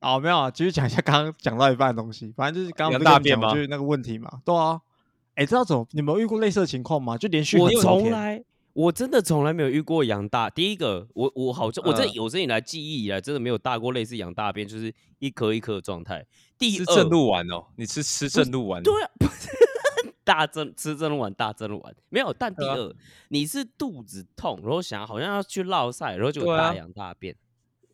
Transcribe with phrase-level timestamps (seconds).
[0.00, 2.32] 哦，没有啊，继续讲一下刚刚讲到一半的东西。
[2.36, 4.40] 反正就是刚刚不是量大便吗跟你讲就是那个问题嘛。
[4.44, 4.80] 对啊，
[5.34, 5.86] 哎，知道怎么？
[5.92, 7.18] 你们有遇过类似的情况吗？
[7.18, 8.42] 就连续我从来
[8.72, 10.48] 我真的从来没有遇过羊大。
[10.48, 16.24] 第一个，我我好像我这嗯有生以来记忆以来真的没有大过类似羊大便，就是一颗一颗的状态。
[16.58, 19.48] 第二，吃正露丸哦，你吃吃正露丸，对啊，不是
[20.24, 22.32] 大正吃正碗大正碗没有。
[22.32, 22.94] 但第二，
[23.28, 27.36] 你是肚子痛，然后想好像要去落晒，然后就大羊大便。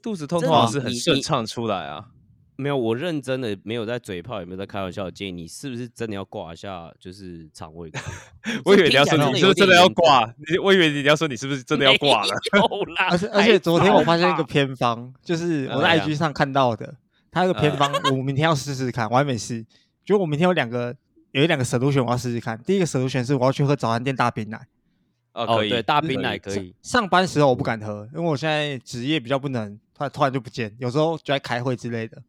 [0.07, 2.11] 肚子痛真的通常是很顺畅出来啊。
[2.55, 5.11] 没有，我认真的没有在嘴炮，也没有在开玩笑。
[5.11, 7.99] 建议你是不是真的要挂一下，就是肠胃科？
[8.65, 12.31] 我以为你要说你是不是真的要挂，你我以为你要说你是不是真的要挂了。
[13.11, 16.95] 而且而且昨天我发现一个偏方，就是我在 IG 上看到的，
[17.33, 19.67] 它有个偏方，我明天要试试看，我还没试。
[20.05, 20.95] 就我明天有两个，
[21.33, 22.57] 有一两个 solution 我要试试看。
[22.63, 24.57] 第一个 solution 是我要去喝早餐店大冰奶，
[25.35, 26.75] 哦，哦，可以，对，大冰奶可以。
[26.81, 32.23] 上班时候我不敢喝，因为我现在职业比较不能，突然突然就不见，有时候就在开会之类的。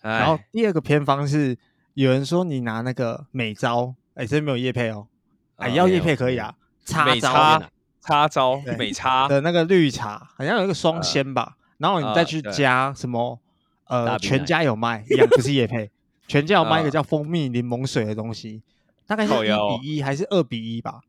[0.00, 1.56] 然后哎，第二个偏方是
[1.94, 5.06] 有人说你拿那个美招，哎，这边没有叶配哦，
[5.56, 13.40] 哎，啊要叶配可以啊，插招美差哪插招对美差，的那个绿茶，好像有一个双鲜吧，然后你再去加什么
[13.86, 15.90] 呃，全家有卖，一样不是叶配，
[16.26, 18.62] 全家有卖一个啊叫蜂蜜柠檬水的东西，
[19.06, 21.00] 大概是一比一还是二比一吧？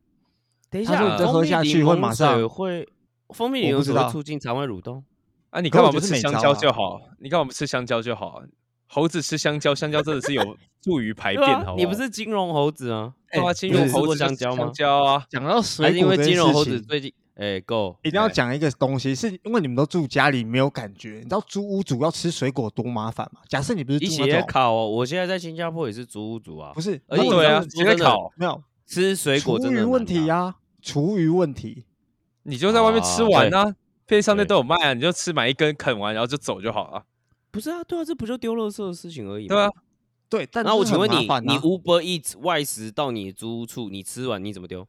[0.69, 2.87] 等一下，你再喝下去会檬马上水会
[3.29, 5.03] 蜂蜜柠檬水促进肠胃蠕动。
[5.49, 6.99] 啊，你可干嘛不吃香蕉就好？
[7.19, 8.41] 你干嘛不吃香蕉就好？
[8.87, 13.13] 猴子吃香蕉，香蕉真的是有 助于排便，好，你不是金融猴子啊？
[13.31, 23.41] 对啊，哎金融猴子吃香蕉吗香蕉啊，讲到还水是因为金融猴子，最近哎够一定要哎讲一个东西，是因为你们都住家里没有感觉，你知道租屋主要吃水果多麻烦吗？
[23.47, 24.89] 假设你不是一起也住那种，烤哦。
[24.89, 31.85] 我现在在新加坡也是租屋族啊不，是，而且对啊，你知道说直接真的烤，没有吃水果厨余问真的很难打题呀，厨余问题。
[32.43, 33.75] 你就在外面吃完啊，
[34.09, 37.03] 便利商店都有卖啊，你就吃买一根啃完，然后就走就好了。
[37.51, 39.55] 不是啊，对啊，这不就丢垃圾的事情而已吗？
[39.55, 39.69] 对啊，
[40.27, 44.87] 对，但那我就是请问你，你 Uber Eats 外食到你租屋处，你吃完你怎么丢？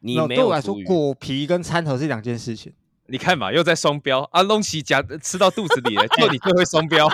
[0.00, 2.72] 你没有对我来说，果皮跟餐盒是两件事情。
[3.06, 7.08] 你看嘛，又在双标啊，东西夹吃到肚子里了， 就你最会双标。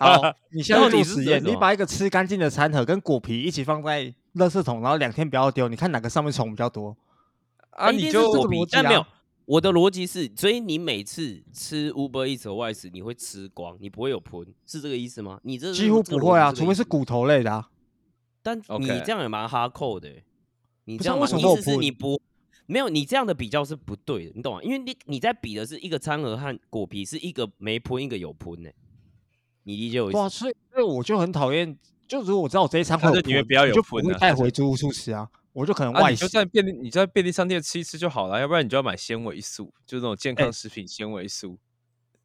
[0.00, 0.20] 好，
[0.50, 6.96] 你现在然后你是做实验，你把一个吃干净的餐盒跟果皮一起放在垃圾桶，然后两天不要丢，你看哪个上面虫比较多？
[7.70, 9.08] 啊，你就果皮这个逻辑但没有啊。
[9.46, 15.40] 我的逻辑是，所以你每次吃 Uber Eats 和外食，你会吃光，你不会有喷，是这个意思吗？
[15.42, 17.68] 你这几乎不会啊，除非是骨头类的啊。
[18.42, 20.24] 但你这样也蛮哈扣的欸，
[20.84, 22.20] 你这样蛮意思是什么会有喷你不
[22.66, 24.62] 没有你这样的比较是不对的，你懂吗？
[24.62, 28.70] 因为你你在比的是一个餐盒和果皮是一个没喷一个有喷呢，
[29.64, 31.76] 你理解我意思哇，所以所以我就很讨厌，
[32.06, 36.24] 就如果我知道我这一餐会有他就不要有我就不会带回租屋处吃啊，我就可能啊，外食。
[36.24, 41.58] 你就在便利，你在便利商店吃一吃就好了，要不然你就要买纤维素，就是那种健哎康食品纤维素。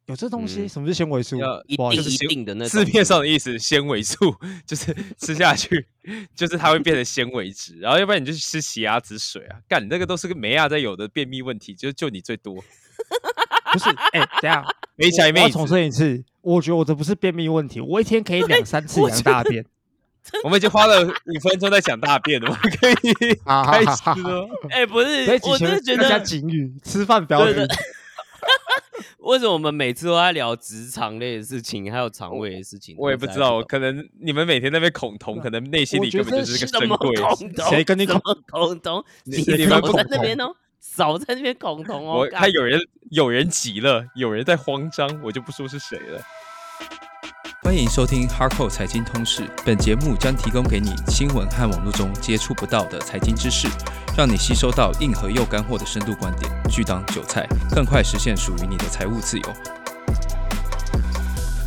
[0.06, 0.62] 有这东西？
[0.62, 1.60] 嗯什么是纤维素要？
[1.66, 4.32] 一定一定的那种字面上的意思，纤维素
[4.64, 5.84] 就是吃下去，
[6.36, 12.54] 就是它会变成纤维质，然后要不然你就去吃奇亚籽水啊，干你那个都是个没亚在有的便秘问题，就就你最多，
[13.72, 13.90] 不是？
[14.12, 14.64] 哎，等一下，
[14.94, 19.66] 没起来妹我重，申一次，我觉得我这不是便秘问题，我一天可以两三次羊大便。
[20.44, 24.48] 我们已经花了五分钟在讲大便了，我们可以 开始了。
[24.70, 27.76] 哎、不是我前真的觉得警语， 吃饭不要对晕对。
[29.18, 32.94] 为什么我们每次都在聊职场类的事情，还有肠胃的事情？
[32.96, 37.16] 我也不知道，可能你们每天在那边恐同，可能内心里根本就是个什么珍贵。
[37.16, 37.68] 恐同？
[37.68, 39.04] 谁跟你什么恐同？
[39.24, 42.18] 你你你们少在恐同那边哦，少在那边恐同哦。
[42.20, 46.22] 我干看有人有人急了，有人在慌张，我就不说是谁了。
[47.62, 53.68] 欢迎收听 hakou 财经通识，本节目将提供给你新闻和网络中接触不到的财经知识，
[54.16, 59.85] 让你吸收到硬核又干货的深度观点，去当韭菜，更快实现属于你的财务自由。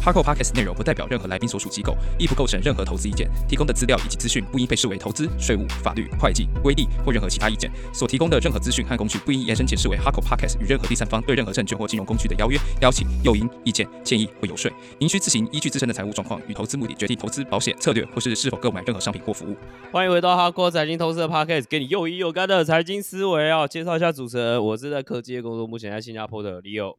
[0.03, 3.29] Hardcore Podcast 内容不代表任何来宾所属机构，亦不构成任何投资意见。
[3.47, 7.69] 提供的资料以及资讯不应被视为投资、税务、法律、会计、规例或任何其他意见。
[7.93, 14.71] 所提供的任何资讯和工具不应延伸解释为 Hardcore Podcast 与任何第三方对任何证券或金融工具的邀约、邀请、诱因、意见、建议或游说。
[14.97, 19.55] 您需自行依据自身的财务状况与投资目的决定投资、保险策略或是是否购买任何商品或服务。
[19.91, 23.67] 欢迎回到哈国财经投资的 podcast，给你又一又干的财经思维啊！
[23.67, 26.95] 介绍一下主持人，我是在科技业工作，目前在新加坡的 Leo。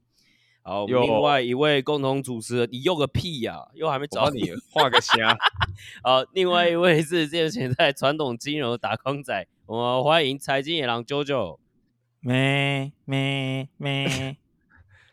[0.63, 5.37] 好，另外一位共同主持人，你又个屁呀、又还没找帮你画个虾，
[6.03, 11.59] 好，另外一位是之前在传统金融打工仔，我们欢迎财经野狼 JoJo。
[12.21, 14.37] 咩咩咩，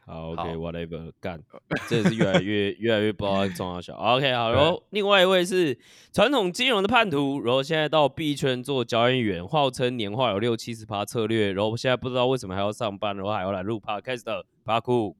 [0.05, 1.41] 好好，OK，whatever，、干，
[1.87, 3.95] 这是越来越越来越不知道重要小。
[3.95, 5.79] OK，好，然后另外一位是
[6.11, 15.15] 传统金融的叛徒，然后现在到币圈做交易员，号称年化有六七十趴策略，然后现在不知道为什么还要上班，然后还要来录 Podcast 的巴库。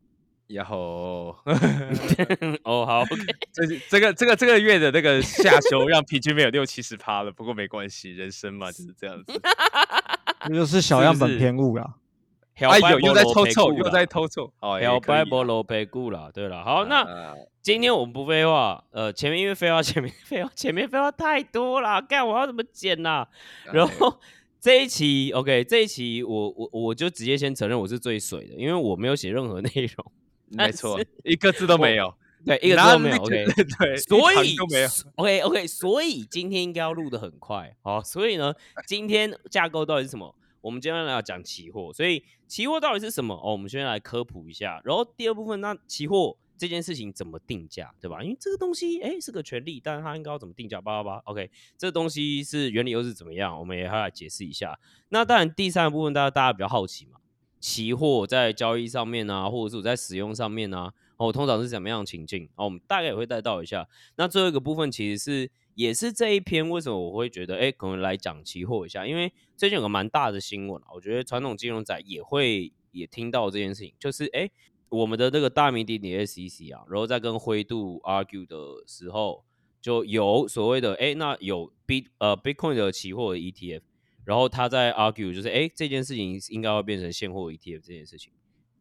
[0.48, 1.36] 然后
[2.64, 3.22] 哦，好，OK，
[3.52, 9.42] 这这个这个这个月的那个下修让平均没有六七十趴了，不过没关系，人生嘛就是这样子。
[10.48, 11.96] 这就是小样本偏误啦。
[12.60, 14.52] 哎呦，又在偷臭臭，又在偷臭。
[14.62, 16.32] 哦，小也可以啊 Bible 罗培固啦。
[16.34, 23.28] 对了，好，那啊今天我们不废话，呃，前面因为废话，前面废话，前面废话太多了，干我要怎么剪呐、
[23.72, 24.20] 然哎后
[24.60, 30.12] 这一期，OK，这一期我我我就直接先承认我是最水的，因为我没有写任何内容，
[30.50, 32.14] 没错， 一个字都没有，
[32.46, 33.46] 对，一个字都没有，OK。
[33.80, 34.90] 对， 所以都没有。
[35.16, 38.54] OK OK，所以今天应该要录的很快，好，所以呢，
[38.86, 40.34] 今天架构到底是什么？
[40.62, 43.34] 我们今天要讲期货，所以期货到底是什么？
[43.36, 44.82] 哦，我们先来科普一下。
[44.84, 48.22] 然后第二部分，那期货这件事情怎么定价，对吧？
[48.24, 50.82] 因为这个东西，哎，是个权利，但是它应该要怎么定价？
[50.82, 53.58] 八八八，OK，这东西是原理又是怎么样？
[53.58, 54.78] 我们也要来解释一下。
[55.10, 57.20] 那当然，第三个部分，大家大家比较好奇嘛，
[57.60, 62.48] 期货在交易上面啊，或者是我在使用上面啊，哦，通常是怎么样的情境？
[62.56, 63.88] 哦，我们大概也会带到一下。
[64.16, 74.50] 那最后一个部分其实是也是这一篇为什么我会觉得哎，可能来讲期货一下，因为最近有个蛮大的新闻啊，我觉得传统金融仔也会也听到这件事情，就是哎，
[74.90, 78.58] 我们的这个大名鼎鼎的 SEC 啊，然后在跟灰度 argue 的
[78.88, 79.44] 时候，
[79.82, 83.82] 就有所谓的哎，那有 Bit 呃 Bitcoin 的期货的 ETF，
[84.28, 88.34] 然后他在 argue 就是哎这件事情应该要变成现货 ETF 这件事情。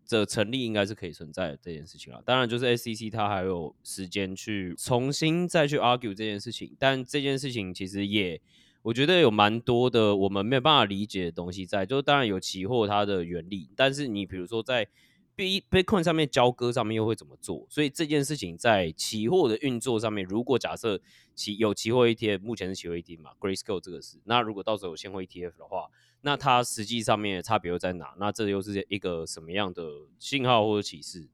[0.09, 2.21] 这成立应该是可以存在的这件事情啊。
[2.25, 8.41] 当然，就是 SEC 它还有时间去重新再去 argue 这件事情，但这件事情其实也
[8.83, 11.85] 我觉得有蛮多的我们没有办法理解的东西在。
[11.85, 14.87] 就当然有期货它的原理，但是你比如说在
[15.37, 17.67] B Bitcoin 上面交割上面又会怎么做？
[17.69, 20.99] 所以这件事情在期货的运作上面，如果假设
[21.35, 25.89] 期有期货 ETF，目前是期货 ETF 嘛，Grayscale 这个是，那如果到时候有现货 ETF 的话，
[26.23, 28.15] 那它实际上面的差别又在哪？
[28.19, 29.83] 那这又是一个什么样的
[30.19, 31.29] 信号或者启示？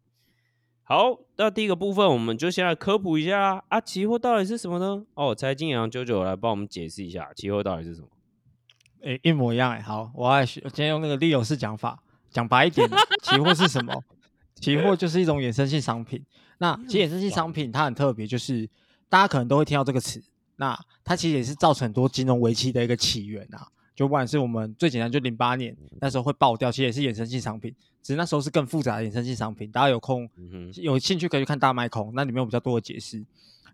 [0.82, 5.06] 好，那第一个部分我们就先来科普一下啊，期货到底是什么呢？
[5.14, 8.08] 哦，财经洋九九来帮我们解释一下期货到底是什么。
[9.02, 9.80] 诶，一模一样哎。
[9.80, 12.02] 好，我要学，我今天用那个利友式讲法，
[12.32, 12.88] 讲白一点，
[13.22, 14.02] 期货是什么？
[14.60, 16.24] 期货就是一种衍生性商品。
[16.58, 18.68] 那其实衍生性商品它很特别，就是
[19.08, 20.22] 大家可能都会听到这个词。
[20.56, 23.66] 那它其实也是造成很多金融危机的一个起源啊。
[23.94, 29.70] 就不管是我们最简单，就零八年那时候会爆掉，其实也是衍生性商品，只是那时候是更复杂的衍生性商品。
[29.70, 33.22] 大家有空嗯，有兴趣可以去看大麦空，那里面有比较多的解释。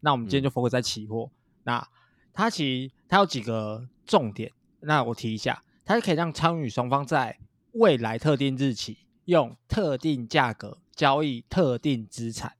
[0.01, 1.31] 那我们今天就 focus 在期货。
[1.65, 1.87] 那
[2.33, 4.51] 它其实它有几个重点，
[4.81, 7.39] 那我提一下，它可以让参与双方在
[7.79, 12.55] 未来特定日期用特定价格交易特定资产，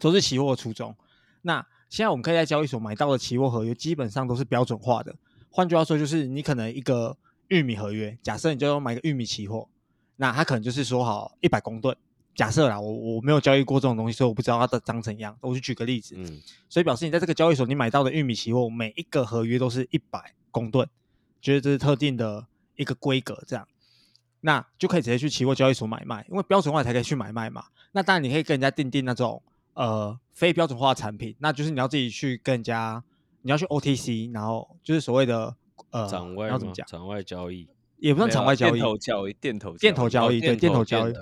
[0.00, 0.94] 都是期货的初衷。
[1.42, 5.14] 那现在我们可以在交易所买到的期货合约，基本上都是标准化的。
[5.50, 7.16] 换句话说，就是你可能一个
[7.48, 9.68] 玉米合约，假设你就要买个玉米期货，
[10.16, 11.96] 那它可能就是说好一百公吨。
[12.34, 15.34] 假设啦，我我没有交易过这种东西，所以我不知道它的长怎样。
[15.40, 20.86] 我就举个例子，嗯所以表示你在这个交易所你买到的玉米期货，每一个合约都是一百公吨，
[21.40, 22.46] 觉得这是特定的
[22.76, 23.66] 一个规格，这样，
[24.40, 27.64] 那就可以直接去期货交易所买卖，因为标准化才可以去买卖嘛。
[27.92, 29.42] 那当然你可以跟人家订订那种
[29.74, 33.02] 呃非标准化的产品，那就是你要自己去跟人家，
[33.42, 35.56] 你要去 OTC，然后就是所谓的
[35.90, 37.68] 呃场外要怎么讲，吗场外交易，
[37.98, 41.14] 也不算场外交易店，头交易，店头店头交易，对，店头交易，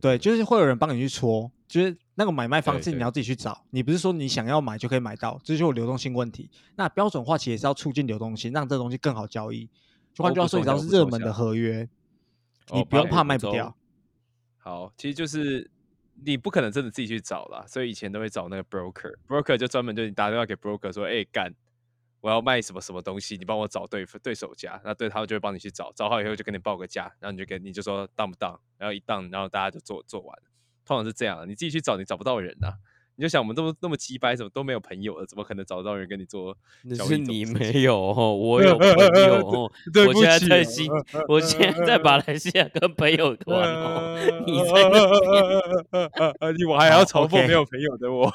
[0.00, 6.50] 对，就是会有人帮你去搓，就是那个买卖方式你要自己去找，你不是说你想要买就可以买到，这就是流动性问题。
[6.76, 9.68] 那标准化其实也是要促进流动性，让这东西更好交易。
[10.12, 11.88] 就换句话说，你只要是热门的合约，
[12.72, 13.76] 你哦不用怕卖不掉。
[14.58, 15.70] 好，其实就是
[16.24, 21.54] 你不可能真的自己去找啦，所以以前都会找那个 broker，broker 就专门就你打电话给 broker 说，哎、干，
[22.20, 30.48] 我要卖什么什么东西，你帮我找对对手家，那对他们就会帮你去找，找好以后就跟你报个价，然后你就跟你就说当不当，然后一当，然后大家就做做完了，
[30.86, 32.78] 通常是这样，你自己去找你找不到人呐、
[33.16, 40.90] 你就想我们这么那么鸡掰，怎么都没有朋友了，怎么可能找得到人跟你做那是你没有哦，我有朋友哦， 对我现在在新，
[41.28, 48.28] 我现在在马来西亚跟朋友 玩哦，你在那边 你我还要嘲讽没有朋友的我。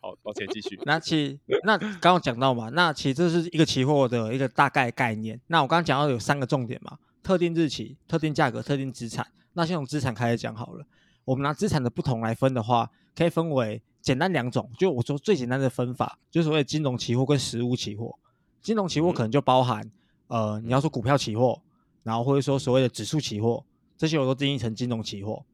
[0.00, 0.78] 好，抱歉，继续。
[0.84, 5.40] 那其实那刚刚有讲到嘛，那其实这是一个期货的一个大概概念。
[5.46, 9.26] 那我刚刚讲到有三个重点嘛，特定日期、特定价格、特定资产。
[9.52, 10.84] 那先从资产开始讲好了。
[11.24, 18.16] 我们拿资产的不同来分的话，可以分为简单两种，就我说最简单的分法，就是所谓金融期货跟实物期货。
[18.62, 19.90] 金融期货嗯可能就包含、
[20.28, 21.60] 呃，你要说股票期货，
[22.02, 23.64] 然后或者说所谓的指数期货，
[23.96, 25.44] 这些我都定义成金融期货。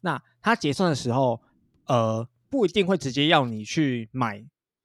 [0.00, 1.40] 那它结算的时候，
[1.86, 4.44] 呃，不一定会直接要你去买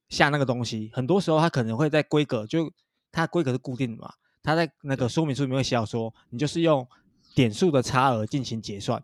[0.10, 2.72] 下那个东西，很多时候它可能会在规格，就
[3.12, 4.12] 它规格是固定的嘛，
[4.44, 6.88] 它在那个说明书里面会写到说，你就是用
[7.34, 9.04] 点数的差额进行结算。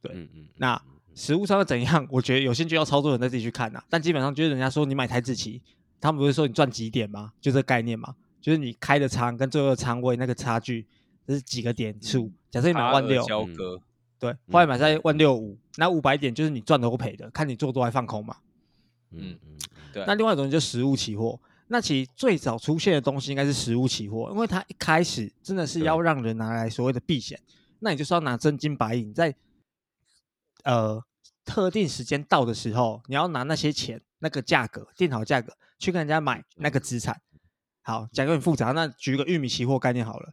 [0.00, 0.80] 对嗯嗯，那
[1.14, 2.06] 实物上会怎样？
[2.10, 5.60] 我觉得有兴趣要操作的人再自己去看呐、但基本上就是人家说你买台子期，
[6.00, 7.32] 他们不是说你赚几点吗？
[7.40, 10.86] 就这个概念嘛，就是你开的仓跟最后的仓位那个差距，
[11.26, 11.96] 这是几个点？
[12.02, 12.30] 数。
[12.50, 13.80] 假设你买万六，嗯交割，
[14.18, 18.36] 对，后来买在万六五，那五百点就是你赚的或赔的，看你做多还放空嘛。
[19.10, 19.58] 嗯嗯，
[19.92, 27.40] 对，那另外一种就是实物期货，那其实最早出现的东西应该是实物期货，因为它一开始真的是要让人拿来所谓的避险，
[27.80, 29.34] 那你就是要拿真金白银，在
[30.64, 31.00] 呃
[31.44, 37.20] 特定时间到的时候，你要拿那些钱那个价格定好价格去跟人家买那个资产。
[37.82, 40.32] 好，讲个很复杂，那举个玉米期货概念好了。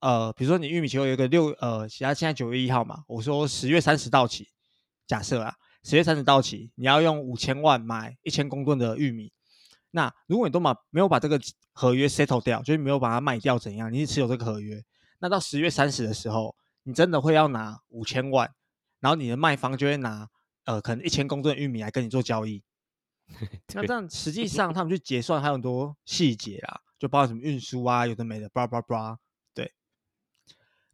[0.00, 4.46] 呃，比如说你玉米期货有一个六呃，其他现在九月一号嘛，我说十月三十到期，
[5.04, 9.32] 假设啊，十月三十到期，你要用五千万买一千公吨的玉米。
[9.90, 11.40] 那如果你都把没有把这个
[11.72, 13.92] 合约 settle 掉，就是没有把它卖掉，怎样？
[13.92, 14.84] 你是持有这个合约，
[15.18, 18.48] 那到十月三十的时候，你真的会要拿五千万，
[19.00, 20.28] 然后你的卖方就会拿
[20.64, 22.62] 呃可能一千公吨的玉米来跟你做交易。
[23.74, 29.18] 那这样实际上他们去 结算还有很多细节啊，就包括什么运输啊，有的没的，叭叭叭。
[29.52, 29.72] 对，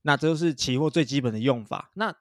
[0.02, 1.90] 那这就是期货最基本的用法。
[1.94, 2.14] 那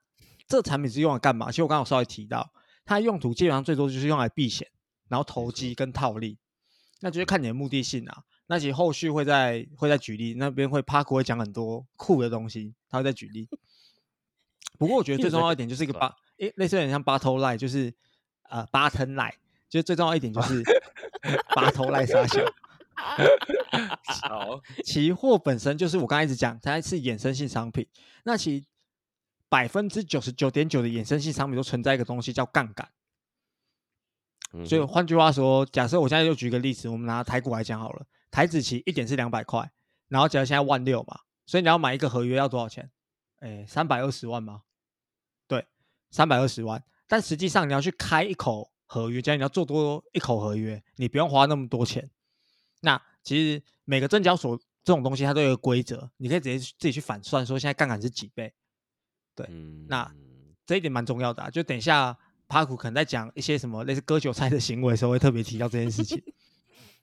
[0.48, 1.50] 这产品是用来干嘛？
[1.50, 2.54] 其实我刚刚稍微提到，
[2.86, 4.70] 它用途基本上最多就是用来避险，
[5.08, 6.38] 然后投机跟套利。
[7.00, 8.24] 那就是看你的目的性啊。
[8.48, 13.50] 那其实后续会再会再举例，那边会 Park 会讲很多酷的东西，他会再举例。
[14.78, 17.94] 不过我觉得最重要一点就是一个 八，诶，类似有点像 Battle Lie，就是
[18.50, 19.34] 呃 Button Lie，
[19.70, 20.64] 就是最重要一点就是
[21.56, 22.44] Battle Lie 傻小。
[24.30, 27.88] 好， 期货本身就是我刚才一直讲，它是衍生性商品。
[28.24, 28.66] 那其
[29.50, 32.88] 百分之九十九点九的衍生性商品都存在一个东西叫杠杆。
[34.66, 39.72] 所以换句话说，假设我现在就举个例子，我们拿台股来讲好了，台子期一点是两百块，
[40.08, 42.92] 然后假如现在万六嘛，所以你要买一个合约要多少钱？
[43.44, 44.62] 哎，三百二十万吗？
[45.50, 45.68] 对，
[46.10, 46.82] 三百二十万。
[47.08, 52.10] 但实际上你要去开一口合约，假如你要做多一口合约，你不用花那么多钱。
[52.80, 58.54] 那其实每个证交所这种东西它都有个规则，你可以直接自己去反算，说现在杠杆是几倍。
[59.36, 60.10] 对嗯那
[60.66, 61.50] 这一点蛮重要的、啊。
[61.50, 66.24] 就等一下，帕库可能在讲一些什么类似割韭菜的行为的时候，会特别提到这件事情。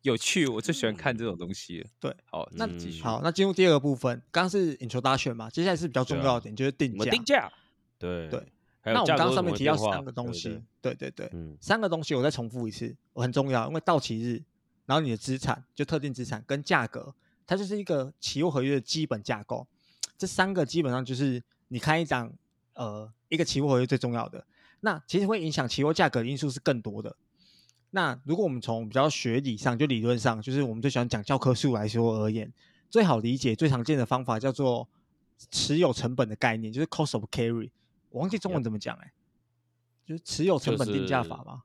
[0.02, 1.86] 有趣，我最喜欢看这种东西了。
[2.00, 3.02] 对，好，那继续。
[3.02, 7.10] 好，那进入第二个部分，刚刚是 introduction 嘛，接下来是比较重要的点，就是定价。
[7.10, 7.52] 定价，
[7.98, 8.46] 对对，
[8.84, 14.42] 那我们刚刚上面提到三个东西，对对对，嗯三个东西我再重复一次，我很重要，因为到期日，
[14.86, 17.14] 然后你的资产就特定资产跟价格，
[17.46, 19.66] 它就是一个期货合约的基本架构。
[20.16, 22.32] 这三个基本上就是你看一张
[22.74, 24.44] 呃一个期货合约最重要的。
[24.80, 27.14] 那其实会影响期货价格的因素是更多的。
[27.90, 32.52] 那如果我们从比较学理上，就理论上，就是我们最喜欢讲教科书来说而言，
[32.88, 34.88] 最好理解、最常见的方法叫做
[35.50, 37.70] 持有成本的概念，就是 cost of carry。
[38.10, 39.12] 我忘记中文怎么讲哎、
[40.06, 41.62] 就是持有成本定价法吗？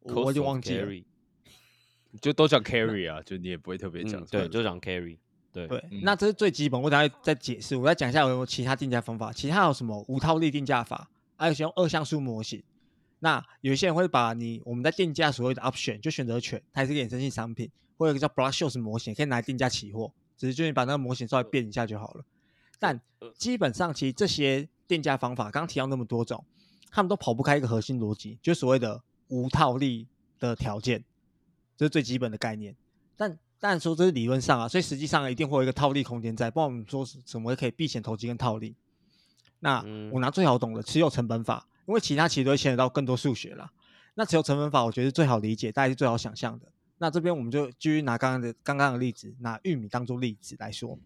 [0.00, 0.92] 我我已经忘记了。
[2.22, 4.24] 就都讲 carry 啊，就你也不会特别嗯讲。
[4.26, 5.18] 对，就讲 carry，
[5.52, 7.76] 对对，嗯那这是最基本，我等下再解释。
[7.76, 12.62] 我再讲一下有没有其他定价方法，其他有什么无套利定价法，还有使用二项数模型。
[13.20, 22.24] 那有一些人会把你我们在定价所谓的 option 就选择权，它也是个衍生性商品，或有一个叫 Black-Scholes 模型，可以拿来定价期货，只是就你把那个模型稍微变一下就好了。
[22.78, 23.00] 但
[23.36, 26.44] 基本上，其实这些定价方法，刚刚提到那么多种，
[26.90, 30.06] 他们都跑不开一个核心逻辑，就是所谓的无套利
[30.38, 31.02] 的条件，
[31.76, 32.76] 这是最基本的概念。
[33.16, 38.76] 但当然说这是理论上啊，所以实际上一定会有一个套利空间在，不然我们说是怎么可以避险投机跟套利？
[39.58, 43.72] 那嗯我拿最好懂的持有成本法，因为其他其实都会牵扯到更多数学啦。
[44.14, 46.70] 那只有成本法，我觉得是最好理解，大家是最好想象的。
[46.98, 50.98] 那这边我们就继续拿刚刚的刚刚的例子，拿玉米当做例子来说。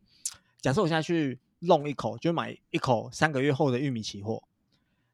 [0.60, 4.42] 假设我现在去弄一口，就买一口三个月后的玉米期货，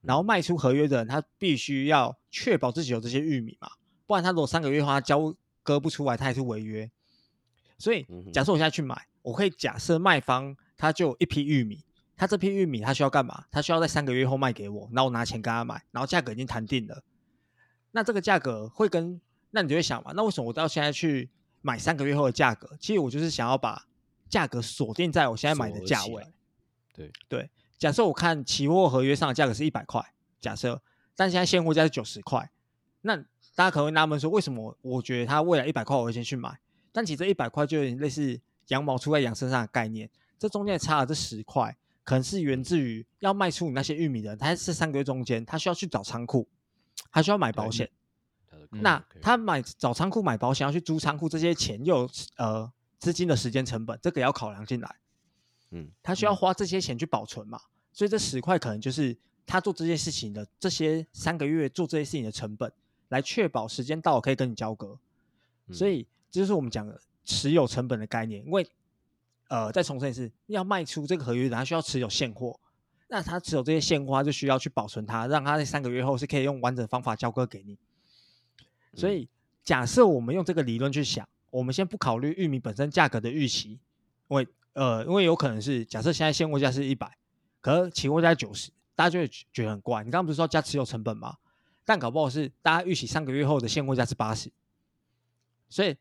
[0.00, 3.68] 然后卖出合约的人，他必须要确保自己有这些玉米嘛，
[4.06, 6.90] 不然他如果三个月后他交割不出来，他也是违约。
[7.76, 11.84] 所以假设我现在去买，我可以假设卖方他就有一批玉米，
[12.18, 13.44] 他这批玉米他需要干嘛？
[13.50, 17.02] 他需要在三个月后卖给我，然后我拿钱跟他买，然后价格已经谈定了。
[17.92, 19.20] 那这个价格会跟，
[19.52, 21.30] 那你就会想嘛，那为什么我到现在去
[21.62, 22.76] 买三个月后的价格？
[22.80, 23.86] 其实我就是想要把
[24.28, 26.26] 价格锁定在我现在买的锁价位。
[26.92, 30.04] 对对，假设我看期货合约上的价格是一百块，
[30.40, 30.82] 假设，
[31.14, 32.50] 但现在现货价是九十块，
[33.02, 33.16] 那
[33.54, 36.58] 大家可能会纳闷说，为什么我觉得它未来一百块我会先去买？
[36.90, 41.76] 但其实这一百块就有点类似羊毛出在羊身上的概念，这中间差了这十块，
[42.08, 46.48] 可能是源自于要卖出你那些玉米的人，他是三个月中间，他需要去找仓库，
[47.10, 47.90] 他需要买保险。
[48.70, 54.96] 那他买找仓库买保险要去租仓库，这些钱又有呃资金的时间成本，这个也要考量进来。
[55.70, 57.60] 嗯他需要花这些钱去保存嘛，
[57.92, 62.72] 所以这十块可能就是他做这件事情的这些三个月做这些事情的成本，
[63.10, 64.98] 来确保时间到了可以跟你交割。
[65.70, 68.42] 所嗯以这就是我们讲的持有成本的概念。
[68.46, 68.66] 因为
[69.48, 72.58] 呃，再重申一次，要卖出这个合约的人，他需要持有现货。
[73.08, 77.78] 那他持有这些现货，他就需要去保存它，让他在三个月后是可以用完整方法交割给你。
[78.92, 79.26] 所以，
[79.64, 83.80] 假设我们用这个理论去想，我们先不考虑玉米本身价格的预期，
[84.28, 87.16] 因为呃，因为有可能是假设现在现货价是一百，
[87.62, 90.04] 可是期货价九十，大家就会觉得很怪。
[90.04, 91.36] 你刚刚不是说加持有成本吗？
[91.86, 94.50] 但搞不好是大家预期三个月后的现货价是八十，
[95.70, 95.96] 所以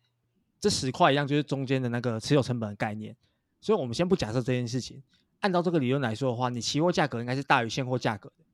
[0.60, 3.16] 这十块一样就是中间的那个持有成本的概念。
[3.60, 5.02] 所以我们先不假设这件事情，
[5.40, 8.46] 按照这个理论来说的话，你期货价格应该是大于现货价格的。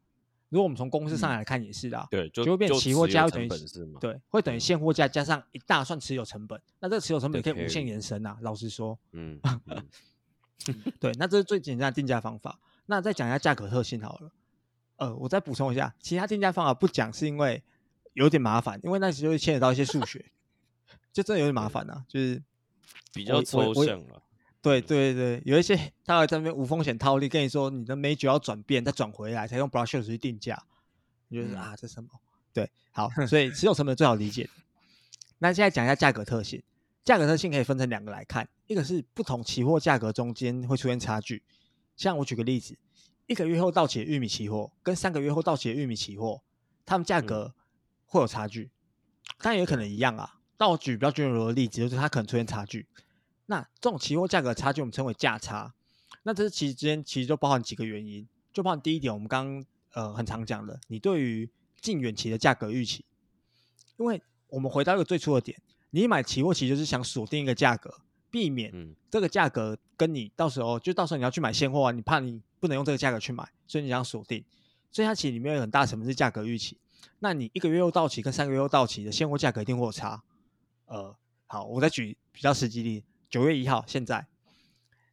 [0.50, 3.50] 如果我们从公式上来看也是的、啊，对，就就会变期货价会等于？
[4.00, 6.62] 对，会等于嗯现货价加上一大串持有成本。
[6.80, 8.38] 那这个持有成本可以无限延伸啊。
[8.42, 9.84] 老实说，嗯，嗯
[11.00, 12.60] 对，那这是最简单的定价方法。
[12.86, 14.32] 那再讲一下价格特性好了。
[14.98, 17.64] 呃，我再补充一下，其他定价方法不讲是因为
[18.14, 20.24] 有点麻烦，因为那时候牵扯到一些数学，
[21.12, 22.06] 就真的有点麻烦啊。
[22.08, 22.40] 就是
[23.12, 24.22] 比我较抽象了。
[24.64, 30.64] 对对对，有一些他会在那边无风险套利，跟你说你的美酒要转变再转回来，才用 brushes 去定价，
[31.28, 32.10] 你就是、嗯啊这什么？
[32.54, 34.50] 对，好，所以持有成本最好理解。
[35.40, 36.64] 那现在讲一下价格特性，
[37.04, 41.44] 价格特性可以分成两个来看，一个是不同期货价格中间会出现差距，
[41.98, 42.78] 像我举个例子，
[43.28, 46.42] 一个月后到期的玉米期货跟三个月后到期的玉米期货，
[46.86, 47.54] 它们价格
[48.06, 48.72] 会有差距，
[49.40, 50.40] 当然也可能一样啊。
[50.56, 52.88] 但我举比较均衡的例子，就是它可能出现差距。
[53.46, 55.74] 那这种期货价格差距，我们称为价差。
[56.24, 61.50] 那这其实之间其实就包含几个原因，就包含第一点，我们刚刚呃很常讲的，你对于
[61.82, 63.04] 近远期的价格预期。
[63.98, 68.00] 因为我们回到一个最初的点，你买期货其实就是想锁定一个价格，
[68.32, 74.44] 避免嗯这个价格跟你到时候就到时候你要去买现货啊，你怕你不能用这个价格去买，所以你想锁定。
[74.92, 76.78] 所以它其实里面有很大成分是价格预期。
[77.20, 80.24] 那你一个月后到期跟三个月后到期的现货价格一定会有差。
[80.86, 81.16] 呃，
[81.48, 84.28] 好，我再举比较实际例，九月一号现在，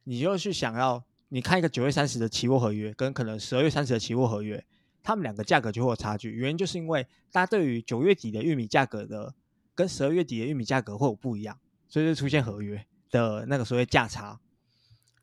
[0.03, 4.63] 你就去想要你看一个九月三十的期货合约，跟可能十二月三十的期货合约，
[5.01, 6.29] 他们两个价格就会有差距。
[6.29, 9.33] 原因就是因为大家对于九月底的玉米价格的
[9.73, 11.57] 跟十二月底的玉米价格会有不一样，
[11.89, 14.39] 所以就出现合约的那个所谓价差。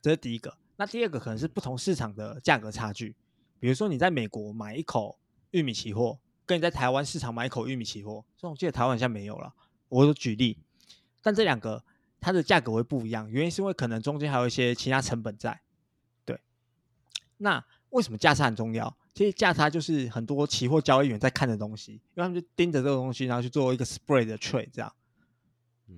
[0.03, 0.59] 这是第一个。
[0.75, 3.15] 那第二个可能是不同市场的价格差距，
[3.61, 5.17] 比如说你在美国买一口
[5.53, 9.55] 玉米期货，跟你在台湾市场买一口玉米期货，这种记得台湾好像没有了。
[9.89, 10.59] 我举例，
[11.23, 11.85] 但这两个
[12.21, 15.61] 它的价格会不一样，原因是因为可能中间还有一些其他成本在。
[16.25, 16.41] 对，
[17.39, 18.97] 那为什么价差很重要？
[19.15, 24.93] 其实价差就是很多期货交易员在看的东西，因为他们就盯着这个东西，然后去做一个 spread 的 trade 这样。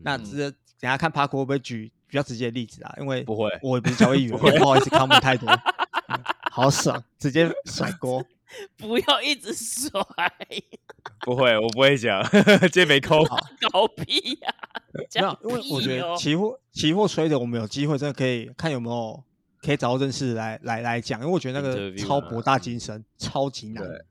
[0.02, 2.94] 那嗯这等下看 Park 会不会举比较直接的例子啊？
[2.98, 5.48] 因为不会我也不是交易员， 不好意思 comment 太多。
[5.50, 8.24] 嗯好爽，直接甩锅。
[8.76, 9.90] 不要一直甩，
[11.20, 12.22] 不会，我不会讲，
[12.62, 13.24] 今天没空。
[13.72, 14.54] 搞屁呀、
[14.92, 19.22] 没有，因为我觉得期货期货吹的，我们有机会真的可以看有没有
[19.62, 23.84] 可以找到认识的来来来讲，因为我觉得那个超博大精深，超级难。
[23.84, 24.04] 对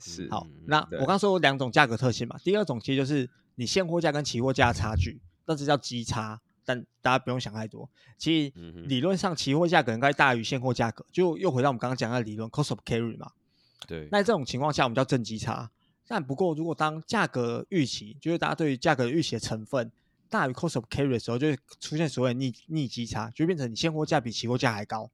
[0.00, 7.90] 是好那我刚说有两种价格特性嘛，第二种其实就是你现货价跟期货价的差距，那这叫基差，但大家不用想太多。
[8.16, 8.52] 其实
[8.86, 13.32] 理论上期货价格应该大于现货价格，就又回到我们刚刚讲的理论 cost of carry 嘛。
[13.88, 15.68] 对，那这种情况下，我们叫正基差。
[16.08, 19.92] 但不过，如果当价格预期，就是大家对于价格预期的成分
[20.30, 25.10] 大于 cost of carry 的时候，就会出现所谓的逆逆基差，就会变成你现货价比期货价还高。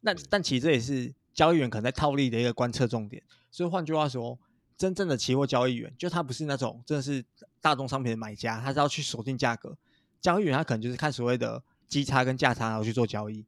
[0.00, 3.22] 那但其实这也是交易员可能在套利的一个观测重点。
[3.50, 4.38] 所以换句话说，
[4.78, 7.22] 真正的期货交易员，就他不是那种真的是
[7.60, 9.76] 大宗商品的买家，他是要去锁定价格。
[10.22, 13.44] 交易员他可能就是看所谓的基差跟价差，然后去做交易。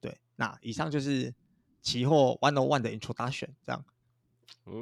[0.00, 1.34] 对，那以上就是
[1.82, 3.84] 期货 One O One 的 introduction，这样。
[4.64, 4.72] 哦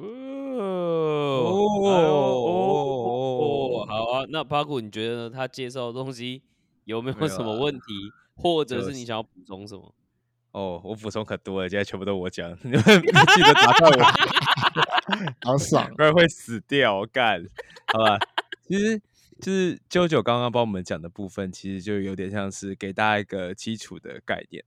[1.84, 4.26] 哎呦哦哦，好啊。
[4.28, 5.30] 那巴古，你觉得？
[5.30, 6.42] 他介绍的东西
[6.84, 7.80] 有没有什么问题，
[8.34, 9.94] 或者是你想要补充什么？
[10.52, 14.04] 哦，我补充可多了，今天全部都我讲，你们记得打断我，
[15.44, 17.04] 好爽不然会死掉。
[17.12, 17.44] 干，
[17.92, 18.18] 好吧，
[18.66, 18.98] 其实
[19.38, 24.64] 就是啾啾刚刚帮我们讲的部分，其实就有点像是给大家一个基础的概念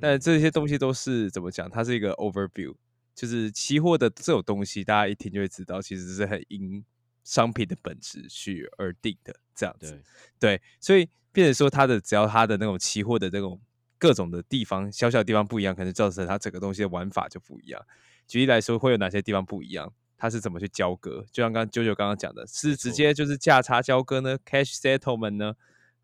[0.00, 1.70] 但这些东西都是怎么讲？
[1.70, 2.74] 它是一个 overview，
[3.20, 6.82] 就是期货的这种东西，大家一听就会知道，其实是很因
[7.22, 10.02] 商品的本质去而定的这样子。
[10.38, 13.60] 对，对，所以变成说它的只要它的那种期货的这种
[13.98, 17.84] 各种的地方，小小的地方不一样，可能造成它整个东西的玩法就不一样。
[18.26, 19.92] 举例来说，会有哪些地方不一样？
[20.16, 21.22] 它是怎么去交割？
[21.30, 25.54] 就像刚九九刚刚讲的，是直接就是价差交割呢？cash settlement 呢？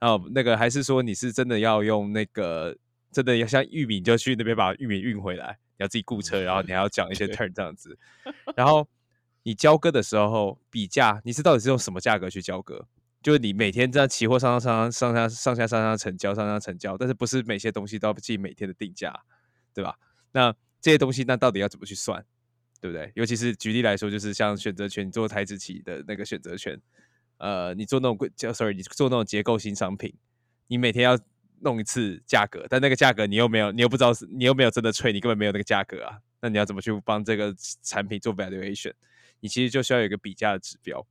[0.00, 2.76] 哦那个还是说你是真的要用那个
[3.10, 7.98] 真的要像玉米，就去那边把玉米运回来，要自己雇车，然后你还要讲一些 turn 这样子。
[8.54, 8.88] 然后
[9.42, 12.86] 你交割的时候比价，你是到底是用什么价格去交割？
[13.22, 19.12] 就是你每天这样期货上上上上下上下上下成交上下成交，但是不是每些东西都要记每天的定价，
[19.74, 19.98] 对吧？
[20.32, 22.24] 那这些东西那到底要怎么去算，
[22.80, 23.10] 对不对？
[23.16, 26.80] 尤其是举例来说，就是像选择权，你做台子期的那个选择权，
[27.38, 30.14] 呃，你做那种叫 sorry，你做那种结构型商品，
[30.68, 31.18] 你每天要
[31.60, 38.92] 弄一次价格，但那个价格你又没有，你又不知道是，你又没有真的吹，你根本没有那个价格啊，那你要怎么去帮这个产品做 valuation？
[39.40, 41.06] 你其实就需要有一个比价的指标。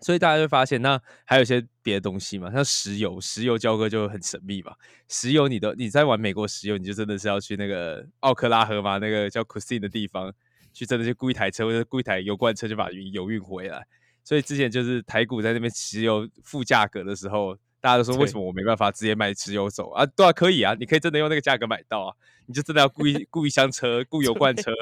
[0.00, 4.72] 所以大家会发现，那还有一些别的东西嘛，像石油，石油交割就很神秘嘛。
[5.08, 10.32] 石油，你的你在玩美国石油，你就真的是要去那个奥克拉荷马那个叫 Cusin 的地方，
[10.72, 13.84] 去真的去雇一台车或者雇一台油罐车，就把油运回来。
[14.22, 20.04] 所以之前就是台股在那边石油负价格的时候，大家都说为什么我没办法直接买石油走啊？
[20.04, 22.14] 对啊，可以啊，你可以真的用那个价格买到啊，
[22.46, 24.72] 你就真的要雇一雇一箱车，雇油罐车。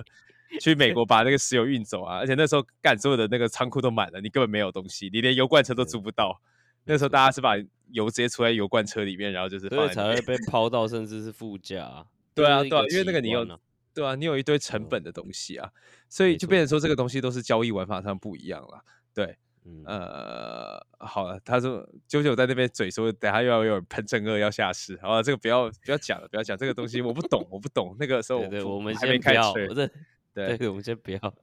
[0.60, 2.18] 去美国把那个石油运走啊！
[2.18, 6.40] 而且那时候干所有的那个仓库都满了，你根本没有东西，你连油罐车都租不到。
[6.84, 7.56] 那时候大家是把
[7.90, 12.06] 油直接出在油罐车里面，然后就是所以才会被 抛到甚至是负价。
[12.32, 13.44] 对啊，对啊，因为那个你有
[13.92, 15.68] 对啊，你有一堆成本的东西啊，
[16.08, 18.84] 所以就变成说这个东西都是交易玩法上不一样了。
[19.12, 19.36] 对，
[19.84, 27.96] 呃，好了，他说九九在那边嘴说，等下又要有人喷正二要下市，好了，这个不要不要讲了，不要讲这个东西，我不懂，我不懂。
[27.98, 29.90] 那个时候对，我们还没开始，
[30.32, 31.34] 对，我们先不要。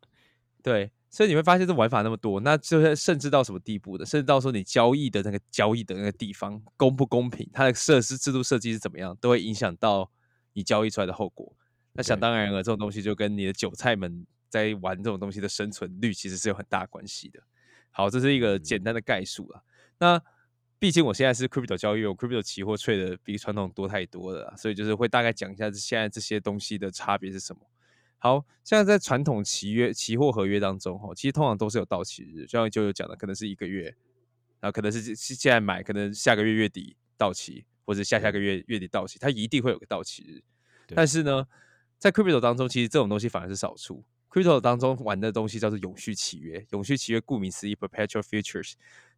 [0.62, 4.05] 对，所以你会发现这玩法那么多，那就是甚至到什么地步的？
[4.05, 10.09] 甚至到说你交易的那个交易的那个地方公不公平，它的设施制度设计是怎么样，都会影响到
[10.53, 11.53] 你交易出来的后果。
[11.91, 17.41] 那想当然了，这种东西就跟你的韭菜们在玩这种东西的生存率其实是有很大关系的。
[17.93, 19.63] 好，这是一个简单的概述了。
[19.99, 20.21] 那
[20.79, 27.62] 毕竟我现在是 crypto 交易，我 crypto 期货 trade 的比传统多太多了，所以就是会大概讲一下现在这些东西的差别是什么。
[28.17, 33.95] 好，现在在传统期约、期货合约当中，哈，其实通常都是有到期日，就像就有讲的，可能是一个月，
[34.60, 40.41] 然后可能是是现在买，可能下个月月底到期，或者下下个月月底到期，它一定会有个到期日。
[40.95, 41.45] 但是呢，
[41.97, 44.03] 在 crypto 当中，其实这种东西反而是少数。
[44.34, 48.74] Crypto 当中玩的东西叫做永续契约，永续契约顾名思义，perpetual futures，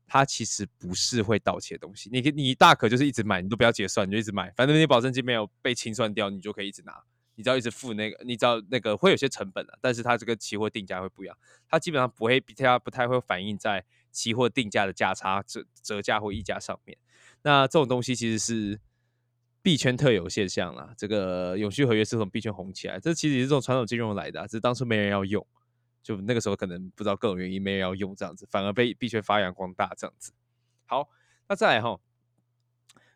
[0.06, 2.10] 它其实不是会到期的东西。
[2.12, 6.94] 你你大可就是一直买，你都不要结算，你就一直买，反正你保证金没有被清算掉，你就可以一直拿。
[7.38, 11.38] 你只要一直付那个，你只要那个会有些成本的，但是它这个期货定价会不一样，
[11.70, 16.98] 它基本上不会比它不太会反映在期货定价的价差折折价或溢价上面。
[17.42, 18.80] 那这种东西其实是
[19.66, 20.94] 币圈特有现象啦。
[20.96, 25.44] 这个永续合约是从币圈红起来，这其实也是这种传统金融来的，只是当初没人要用，
[26.04, 30.32] 就那个时候可能不知道各种原因没人要用这样子，反而被币圈发扬光大这样子。
[30.86, 31.10] 好，
[31.50, 32.00] 那再来哈。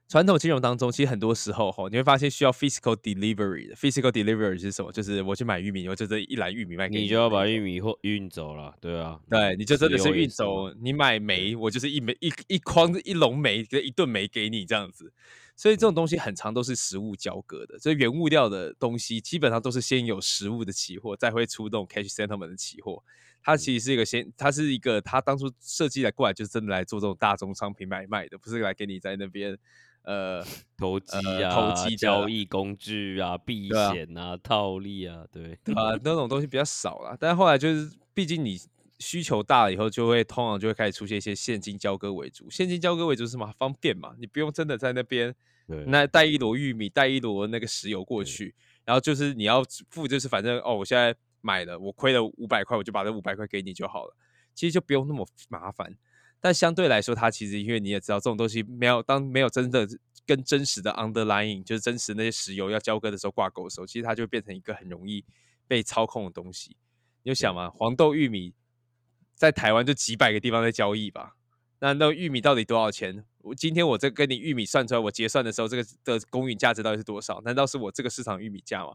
[0.10, 4.92] 传统金融当中，其实很多时候哈，你会发现需要 physical delivery 的 physical delivery 是什么？
[4.92, 10.74] 就是我去买玉米，我就这一篮玉米卖给你，你就要把玉米或运走了，对啊，对，你就真的是运走。
[10.82, 15.14] 你买煤，我就是一煤一一筐一笼煤，一顿煤给你这样子。
[15.56, 23.04] 所以这种东西很长都是实物交割的，所以原物料的东西基本上都是先有实物的期货，再会出动 cash settlement 的期货。
[23.44, 29.56] 它其实是一个先，它是一个，它当初设计来过来就是真的来做这种大宗商品买卖的，不是来给你在那边。
[30.04, 30.44] 呃，
[30.78, 37.16] 投机啊，投机交易工具啊，避险啊，套利啊，对啊，那种东西比较少了。
[37.20, 38.58] 但是后来就是，毕竟你
[38.98, 42.50] 需求大了以后，就会通常就会开始出现一些现金交割为主。
[42.50, 43.54] 现金交割为主是什么？
[43.58, 45.36] 方便嘛，你不用真的在那边
[45.86, 54.16] 那带一箩玉米，带一箩那个石油过去，然后就是你要付，就是反正哦，我现在买了，我亏了五百块，我就把这五百块给你就好了。
[54.56, 55.96] 其实就不用那么麻烦。
[56.42, 59.88] 但相对来说，它其实因为你也知道，这种东西没有当没有真的
[60.26, 65.26] 跟真实的 underlying，就是真实那些石油要交割的时候挂钩的时候，其实它就变成一个很容易
[65.68, 66.78] 被操控的东西。
[67.24, 68.54] 你就想嘛，黄豆、玉米
[69.36, 71.36] 在台湾就几百个地方在交易吧，
[71.80, 73.26] 那那玉米到底多少钱？
[73.42, 77.42] 我今天我这跟你玉米算出来，我结算的时候，这个的公允价值到底是多少？
[77.42, 78.94] 难道是我这个市场玉米价吗？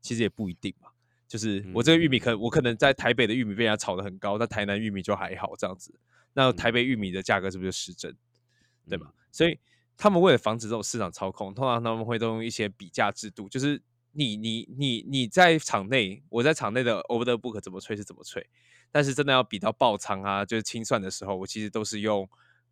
[0.00, 0.88] 其实也不一定嘛。
[1.28, 5.94] 就是我这个玉米可我可能在台北的玉米被人家炒得很高，那台南玉米就还好这样子。
[6.34, 8.16] 那台北玉米的价格是不是就失真，
[8.88, 9.12] 对吗？
[9.30, 9.58] 所以
[9.96, 18.46] 他们为了防止这种市场操控，通常他们会都用一些比价制度，就是你你你你在场内，我在场内的 over the book 怎么吹是怎么吹，
[18.90, 22.28] 但是真的要比到爆仓啊，就是清算的时候，我其实都是用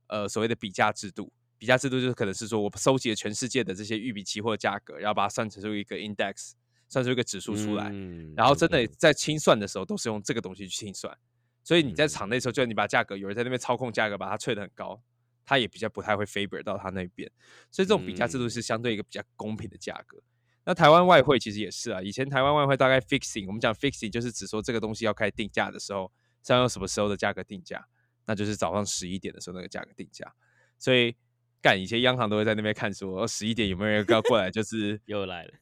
[0.09, 1.33] 呃所谓的比价制度。
[1.59, 6.53] 比价制度就是可能是说我收集了全世界的这些玉米期货价格，然后把它算成出一个 index，
[6.89, 7.93] 算出一个指数出来，
[8.35, 11.15] 然后真的在清算的时候都是用这个东西去清算。
[11.63, 15.01] 所以你在场内的时候，就你把价格有人在那边操控价格，把它吹得很高，
[15.45, 17.31] 它也比较不太会 favor 到他那边。
[17.71, 20.23] 所以这种比价制度是相对一个比较公平的价格。
[20.65, 26.13] 那台湾外汇其实也是啊，以前台湾外汇大概 fixing，我们讲 fixing 就是指说这个东西要开始定价的时候
[26.45, 27.85] 是要用什么时候的价格定价，
[28.27, 30.33] 那就是早上十一点的时候那个价格定价。
[30.79, 31.17] 所以
[31.63, 35.53] 干以前央行都会在那边看说十一点有没有人要过来，就是 又来了，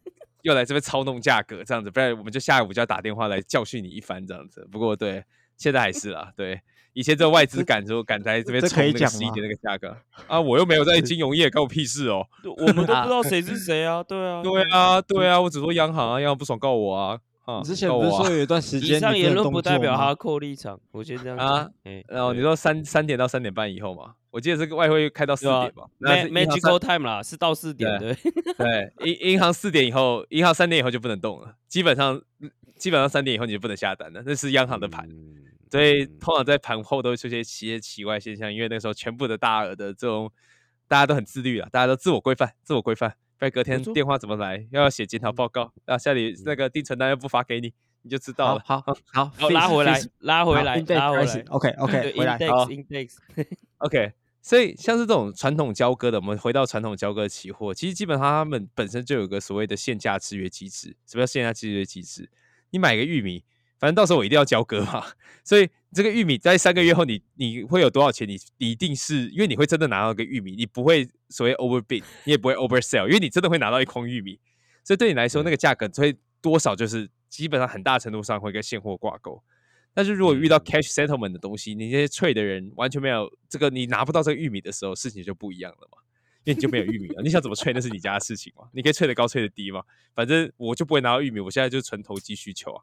[0.42, 4.66] 又来这边操弄价格这样子，不然我们就下午就要打电话来教训你一番这样子。
[4.70, 5.24] 不过对，
[5.58, 6.58] 现在还是啦，对，
[6.94, 9.94] 以前只有外资敢说敢在这边这冲那个十一点那个价格
[10.26, 12.24] 啊，我又没有在金融业，关我屁事哦。
[12.56, 21.68] 我们都不知道谁是 谁啊，对啊，对啊，对啊，我只说央行啊，央行不爽告我啊，啊，之前不是说有一段时以间你能上言论不代表哈扣立场，我先这样啊
[22.06, 28.16] 然后你对说三三点到三点半以后嘛，我记得这个外汇开到四点吧，那 magical time 啦，是到四点 对。
[28.56, 32.20] 对，银银行四点以后，银行三点以后就不能动了，基本上
[32.76, 35.08] 基本上三点以后你就不能下单了，那是央行的盘。
[35.68, 40.32] 嗯所以嗯通常在盘后都会出现一些奇怪现象，因为那时候全部的大额的这种
[40.86, 48.62] 大家都很自律啊，大家都自我规范，自我规范，不然隔天电话怎么来，又要写检讨报告，啊，下里那个订存单又不发给你，你就知道了。
[48.64, 48.80] 好
[49.12, 51.44] 好好，拉回来，拉回来拉回来。
[51.50, 52.38] OK OK，对回来。
[52.38, 60.96] index 好 index，OK，所以像是这种传统交割的，我们回到传统交割的期货，其实基本上他们本身就有个所谓的限价制约机制。
[61.06, 62.30] 什么叫限价制约机制？
[62.70, 63.44] 你买个玉米，
[63.78, 65.06] 反正到时候我一定要交割嘛，
[65.44, 68.28] 所以这个玉米在三个月后你，你会有多少钱？
[68.28, 74.40] 你你一定是因为你会真的拿到一个玉米，你不会所谓 overbid，你也不会 oversell，因为你真的会拿到一筐玉米，
[74.82, 79.42] 所以对你来说那个价格会多少就是基本上很大程度上会跟现货挂钩。
[79.94, 85.98] 但是如果遇到嗯 cash settlement 的东西，你这些 trade 的人完全没有这个，你拿不到这个玉米的时候，事情就不一样了嘛，
[86.44, 87.22] 因为你就没有玉米了。
[87.22, 89.82] 你想怎么 trade 那是你家的事情嘛，你可以 trade 的高，trade 的低嘛，
[90.14, 92.82] 反正我就不会拿到玉米，我现在就是纯投机需求啊。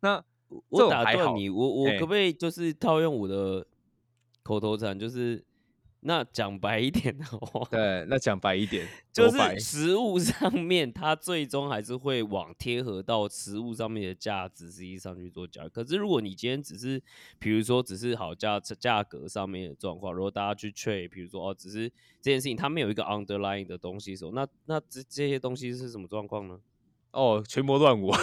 [0.00, 0.22] 那
[0.68, 3.66] 我打断你，我我哎可不可以就是套用我的
[4.42, 5.44] 口头禅，就是
[6.00, 15.68] 那讲白一点的话， 对，那讲白一点，就是食物上面，它最终还是会往贴合到食物上面的价值实际上去做交易。
[15.68, 17.02] 可是如果你今天只是，
[17.38, 21.90] 比如说只是好价价格上面的状况，如果大家去 trade，比如说哦，只是
[22.22, 26.58] 这件事情它没有一个 underlying 的东西的时候，那那这这些东西是什么状况呢
[27.12, 28.12] 哦，群魔乱舞。？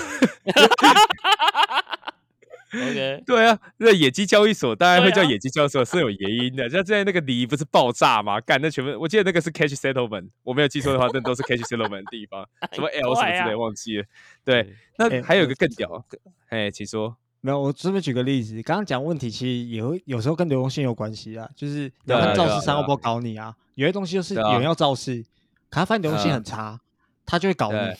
[2.75, 6.69] OK，对啊，那野鸡交易所当然会叫野鸡交易所是有原因的。
[6.69, 8.41] 像之前那个梨不是爆炸吗？
[8.41, 14.05] 干，那全部我记得那个是 cash settlement，我没有记错的话，那都是 cash settlement 的地方， 什么 L 什么之类忘记了。
[14.43, 16.05] 对，那还有一个更屌，
[16.49, 17.15] 哎，请说。
[17.39, 25.23] 没有，我顺便举个例子，刚刚讲问题其实也会有时候跟流动性有关系啊，就是要看造对啊对啊市商要不要搞你啊，有些东西就是有人要造势，
[25.69, 26.81] 可他发现流动性嗯很差，
[27.25, 27.97] 他就会搞你对，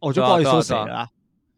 [0.00, 1.10] 我就不好意思说谁对啊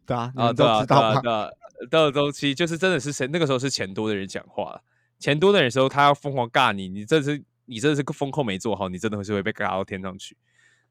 [0.07, 1.20] 对啊了啊，对啊，啊，对啊，对啊，都知道吗？
[1.20, 4.81] 对啊，的东西就是真的是谁那个时候是钱多的人讲话，
[5.18, 10.37] 钱多的人的时候他要疯狂尬你，你这是你真的是个风控没做好，你真的会是会被尬到天上去。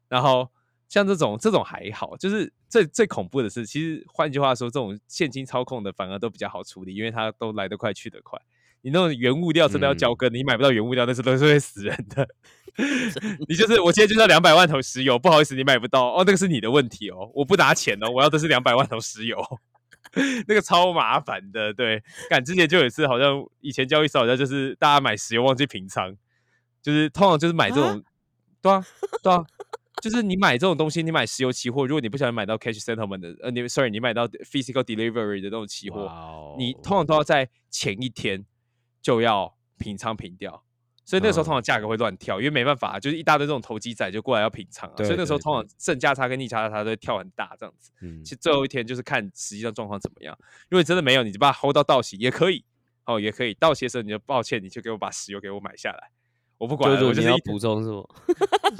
[0.08, 0.48] 然后
[0.88, 8.40] 像这种这种还好，就是最最恐怖的是，其实换句话说，这种现金操控的反而都比较好处理，因为它都来得快去得快。
[8.82, 12.26] 你那种原物料真的要交割，你买不到原物料，那是都是会死人的。
[13.48, 19.36] 你就是我今天就是要两百万桶石油，不好意思，你买不到哦，那个是你的问题哦，我不拿钱哦，我要的是两百万桶石油，
[20.46, 21.74] 那个超麻烦的。
[21.74, 26.16] 对，赶之前就有一次，好像以前交易所好像就是大家买石油忘记平仓，
[26.80, 28.00] 就是通常就是买这种，
[28.62, 28.86] 对啊，
[29.24, 29.44] 对啊。
[30.00, 38.46] 就是你买这种东西，你买石油期货，如果你不小心买到 cash settlement 的，呃，你 sorry，你买到 physical delivery 的那种期货，哇你哦通常都要在前一天
[39.00, 40.62] 就要平仓平掉，
[41.04, 47.90] 所以那个时候通常价格会乱跳，因为没办法，就是一大堆这种投机仔就过来要平仓啊，所以那时候通常正价差跟逆价差都会跳很大这样子。
[48.02, 48.22] 嗯。
[48.24, 50.36] 其实最后一天就是看实际上状况怎么样，
[50.68, 52.64] 如果你真的没有，你就把它 hold 到到期也可以，
[53.04, 56.10] 哦也可以，到期的时候你就抱歉，你就给我把石油给我买下来，
[56.58, 58.08] 我不管了，我就是一补充是不？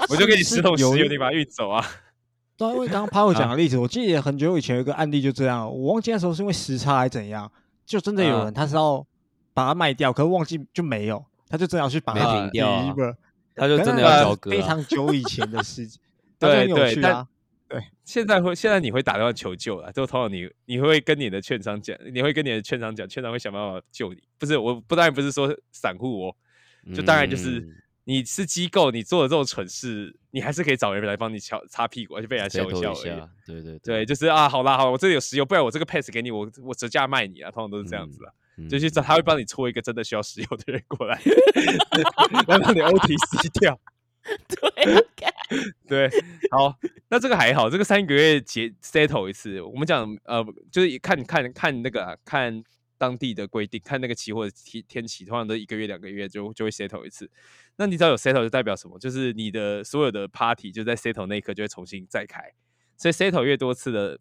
[0.09, 1.83] 我就给你是十桶石油，你把它运走啊。
[2.57, 7.49] 对啊，因为刚刚 p a 讲的例子，我记得很久以前有一个案例就这样，我忘记那时候是因为时差还是怎样，
[7.85, 9.07] 就真的有嗯人他是要
[9.53, 12.95] 把它卖掉，可是忘记就没有，他就真的要去把它停掉啊
[13.55, 16.01] 他就真的要交割啊非常久以前的事情，
[16.39, 17.27] 对对但趣啊。
[18.03, 24.23] 现在会，现在你会打电话求救了，就通常你你会跟你的券商讲，你会跟你的券商讲，券商会想办法救你。
[24.39, 26.35] 不是，我不当然不是说散户哦，
[26.95, 33.19] 就当然就是嗯你是机构，你做的这种蠢事，你还是可以找人来帮你敲擦屁股，而且被人家笑 settle 笑而已。
[33.19, 38.33] 下，对对对，，就是啊，好啦好啦，我这里有石油，不然我这个 pass 给你，我我折价卖你啊，通常都是这样子啊。
[38.67, 41.21] 就去找他会帮你搓一个真的需要石油的人过来，
[42.47, 43.79] 来帮你 OTC 掉。
[44.47, 45.01] 对啊，
[45.87, 46.09] 对，
[46.51, 49.61] 好，那这个还好，这个三个月结 settle 一次。
[49.61, 52.61] 我们讲呃，就是看看看那个、啊、看
[52.97, 57.31] 当地的规定，看那个期货的天天气，通常都一个月两个月就就会 settle 一次。
[57.77, 58.99] 那你只要有 settle 就代表什么？
[58.99, 62.43] 就是你的所有的 party 就在 settle 那一刻就会重新再开。
[62.97, 64.19] 所以 settle 越多次的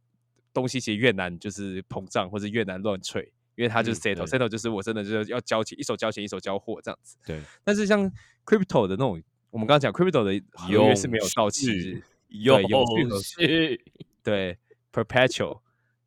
[0.55, 7.17] 东西，其实越难就是膨胀或者越难乱吹，因为它就是嗯 settle、对 settle 就是我真的就是要交钱，一手交钱一手交货这样子。
[7.27, 8.09] 对，但是像
[8.47, 12.85] crypto 的那种，我们刚刚讲 crypto 的合约是没有到期有，有
[14.23, 14.57] 对
[14.93, 15.59] perpetual，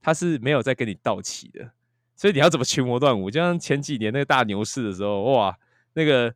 [0.01, 1.71] 它是没有再跟你到期的，
[2.15, 3.29] 所以你要怎么群魔乱舞？
[3.29, 5.59] 就像前几年那个大牛市的时候，哇，
[5.95, 6.33] 那个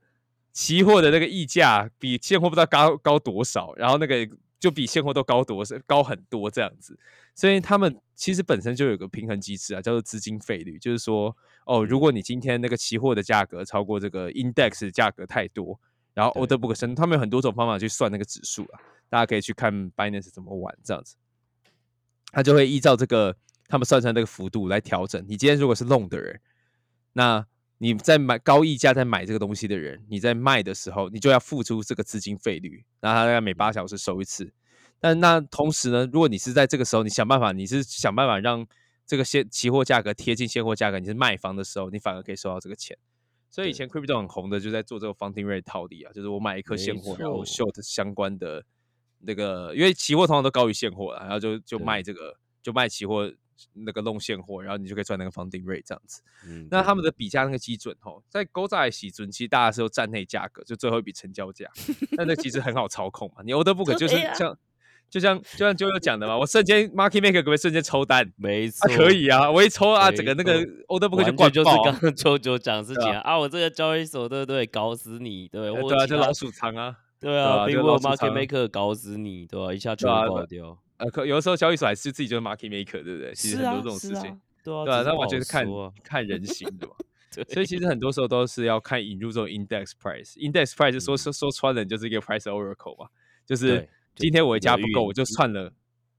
[0.51, 4.28] 期货的那个溢价比现货不知道高高多少，然后那个
[4.60, 6.98] 就比现货都高多高很多这样子，
[7.36, 15.80] 所以他们其实本身就有个平衡机制啊，叫做资金费率，就是说，哦，如果你今天那个期货的价格超过这个 index 的价格太多，
[16.13, 21.15] 然后对 order book 升，他们有很多种方法去算那个指数啊，大家可以去看 Binance 怎么玩这样子。
[22.32, 23.36] 他就会依照这个
[23.68, 25.24] 他们算出来那个幅度来调整。
[25.28, 26.41] 你今天如果是 long 的人，
[27.13, 27.46] 那
[27.78, 34.54] 你在买高溢价在买这个东西的人，你在卖的时候，你就要付出这个资金费率，然后他大概每八小时收一次。
[35.00, 38.66] 但那同时呢，如果你是在这个时候，你想办法，你是想办法让
[39.06, 42.98] 这个现期货价格贴近现货价格，你是卖方的时候，你反而可以收到这个钱。
[43.52, 48.64] 所以以前 crypto 很红的，就在做这个 funding rate 套利啊，就是我买一颗现货，然后 short 相关的
[49.20, 53.32] 那个，因为期货通常都高于现货了，然后就就卖这个，就卖期货
[53.74, 56.22] 那个弄现货，然后你就可以赚那个 funding rate 这样子。
[56.48, 61.70] 嗯那他们的比价那个基准吼，在勾债喜准，其实大家是有站内价格，就最后一笔成交价，
[62.18, 63.44] 但那其实很好操控嘛。
[63.44, 64.58] 你 order book 就是像，
[65.10, 68.32] 就像就像就有讲的嘛，我瞬间 market maker 可不可以瞬间抽单？
[68.38, 73.38] 没错啊，可以啊，我一抽啊，整个那个 order book 就完全就是刚刚九九讲的事 情对啊啊！
[73.39, 74.65] 我这个交易所对不对？
[74.65, 76.98] 搞死你，对，对啊，就老鼠仓啊。
[77.20, 79.74] 对啊，啊苹果就老鼠 market maker 搞死你，对吧？
[79.74, 80.78] 一下全部爆掉。
[80.97, 83.34] 呃，可有的时候交易所还是自己就是 market maker，对不对？
[83.36, 85.65] 其实很多这种事情，对啊，对啊，那完全是看
[86.03, 86.93] 看人心的嘛。
[87.49, 90.38] 所以其实很多时候都是要看引入这种 index price。
[90.38, 93.10] index price 说说说穿了就是一个 price oracle 嘛，
[93.45, 95.69] 就是今天我一家不够，我就串了，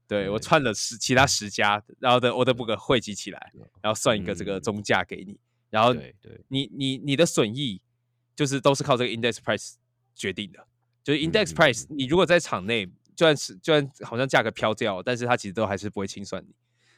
[0.07, 5.39] 对我串了十其他十家，然后的 order book 汇集起来，然后算一个这个嗯中价给你，
[5.71, 7.81] 然后对对你你你的损益
[8.35, 9.73] 就是都是靠这个 index price
[10.13, 10.63] 决定的，
[11.03, 12.87] 就是 index 嗯 price，、你如果在场内，
[13.17, 16.53] 就算是就算好像价格飘掉，但是它其实都还是不会清算你，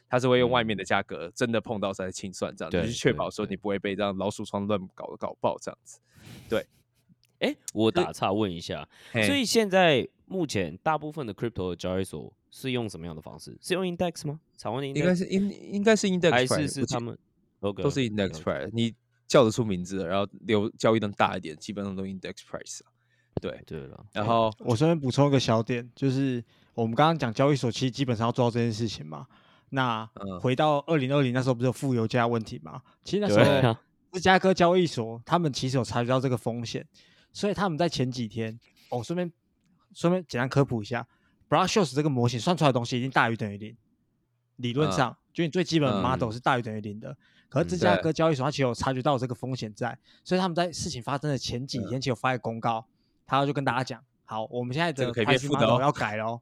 [0.06, 5.98] 它是会用外面的价格真的碰到才清算，这样子嗯对去确保说你不会被这样老鼠仓乱搞搞爆这样子。
[6.46, 6.66] 对
[7.40, 13.56] 哎，我打岔问一下，所以现在目前大部分的 crypto 的交易所是用什么样的方式？
[13.62, 14.38] 是用 index 吗？
[14.58, 17.18] 常温的 index 应该是应应该是 index 还是是他们
[17.60, 18.94] OK 都是 index price，你
[19.26, 22.92] 叫得出名字，然后留交易量大一点，基本上都 index price 啊。
[23.40, 26.42] 对，对了，然后我顺便补充一个小点，就是
[26.74, 29.26] 我们刚刚讲交易所其实基本上要做到这件事情嘛。
[29.70, 32.82] 那嗯回到二零二零那时候不是有负油价问题嘛？
[33.04, 33.76] 其实那时候
[34.12, 36.84] 芝加哥交易所他们其实有察觉到这个风险，
[37.32, 39.32] 所以他们在前几天，哦，顺便
[39.94, 41.06] 顺便简单科普一下
[41.48, 43.76] b r a s h o s 这个模型算出来的东西已经大于等于零，
[44.56, 47.16] 理论嗯上、就你最基本的嗯 model 是大于等于零的。
[47.48, 52.84] 可是芝加哥交易所它其实有察觉到有这个风险在，所以他们在事情发生的前几天，其实有发一个公告，
[53.38, 56.40] 他就跟大家讲，好，我们现在的这个可以变 pricing 负的 model 哦要改了哦，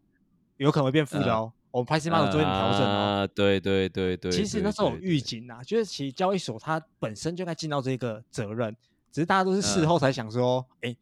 [0.57, 3.24] 有可能会变负的嗯哦，我们 pricing model 做一点调整哦。
[3.24, 8.74] 啊，对对对对，其实那时候有对对预警啊，就是其实交易所它本身就该尽到这个责任，
[9.12, 10.96] 只是大家都是事嗯后才想说，哎、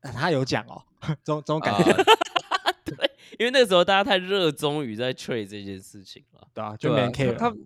[0.00, 0.82] 他有讲哦，
[1.24, 1.92] 这种这种感觉。
[2.84, 6.46] 对，因为那个时候大家太热衷于在 trade 这件事情了。
[6.54, 7.58] 对啊，就没人对啊 care 他们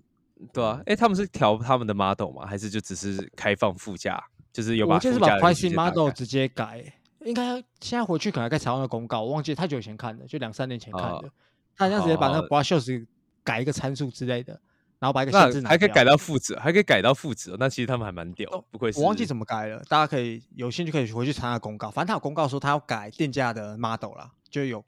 [0.52, 2.46] 对啊，哎，他们是调他们的 model 吗？
[2.46, 4.22] 还是就只是开放副驾？
[4.52, 6.82] 就是有把我就是把 pricing model 直接改，
[7.24, 11.30] 应该现在回去可能该查到那个公告，我忘记太久以前看的，就两三年前看哦的，
[11.76, 13.06] 他好像直接把那好个 b r a s h o s
[13.42, 14.60] 改一个参数之类的，
[14.98, 17.56] 然后把一个那限制拿还可以改到负值，还可以改到负值哦。
[17.58, 24.84] 那其实他们还蛮屌哦，不愧是我忘记怎么改了，大家可以有兴趣可以回去查那个公告，反正他有公告说他要改电价的 model 啦，就有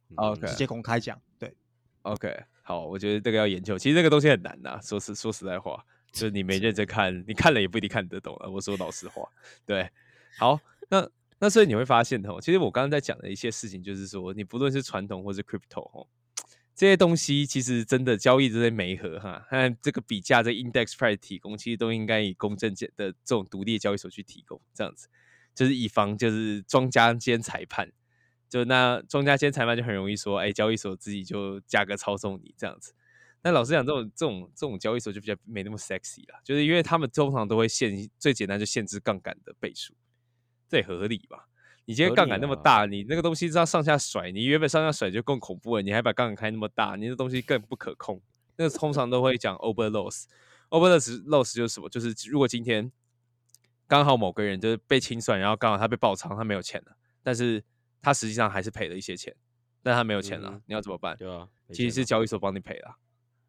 [0.47, 1.55] 直接公开讲，对。
[2.03, 3.79] OK，好，我觉得这个要研究。
[3.79, 8.49] 其实这个东西很难呐、说实说实在话，就是你没认真看，你看了也不一定看得懂啊。
[8.49, 9.23] 我说老实话，
[9.65, 9.89] 对，
[10.37, 11.09] 好，那
[11.43, 16.07] 那所以你会发现哦，其实我刚刚在讲的一些事情，就是说，你不论是传统或是 crypto 哦，
[16.73, 25.09] 这些东西其实真的交易这些媒合哈，那这个比价这 index price 提供，其实都应该以公正的这种独立的交易所去提供，这样子，
[25.53, 27.91] 就是以防就是庄家兼裁判。
[28.49, 32.95] 就那庄家兼裁判就很容易说，哎，交易所自己就价格操纵你这样子。
[33.43, 39.93] 那老实讲，这种这种这种交易所就比较没那么 sexy 啦，就是因为他们通常都会限最简单就限制杠杆的倍数，
[40.73, 41.47] 这也合理吧？
[41.85, 48.19] 你今天杠杆那么啊大，你那个东西是要上下甩，你原本上下甩就更恐怖了，你还把杠杆开那么大，你那东西更不可控。
[48.57, 51.91] 那个通常都会讲 over loss，over loss loss 就是什么？
[51.91, 52.91] 就是如果今天
[53.87, 57.63] 刚好某个人就是被清算，然后刚好他被爆仓，他没有钱了，但是
[58.01, 59.37] 他实际上还是赔了一些钱，
[59.83, 61.15] 但他没有钱了，嗯你要怎么办？
[61.19, 62.97] 对啊，其实是交易所帮你赔了，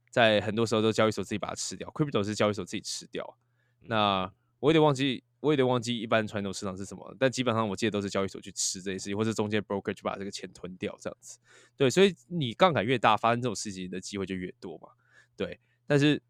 [0.10, 3.38] 在很多时候都交易所自己把它吃掉，crypto 是交易所自己吃掉。
[3.80, 11.38] 嗯那我有点忘记，我有点忘记一般传统市场是什么，但基本上我记得都是交易所去吃这些事情，或是中间 broker 去把这个钱吞掉这样子。
[11.76, 14.88] 对，所以你杠杆越大，发生这种事情的机会就越多嘛。
[15.36, 16.22] 对，但是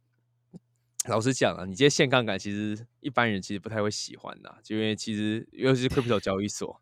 [1.07, 6.82] 老实讲啊，你这些限杠杆其实一般人其实不太会喜欢的，就因为其实尤其是 crypto 交易所，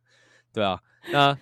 [0.53, 0.79] 对啊，
[1.11, 1.37] 那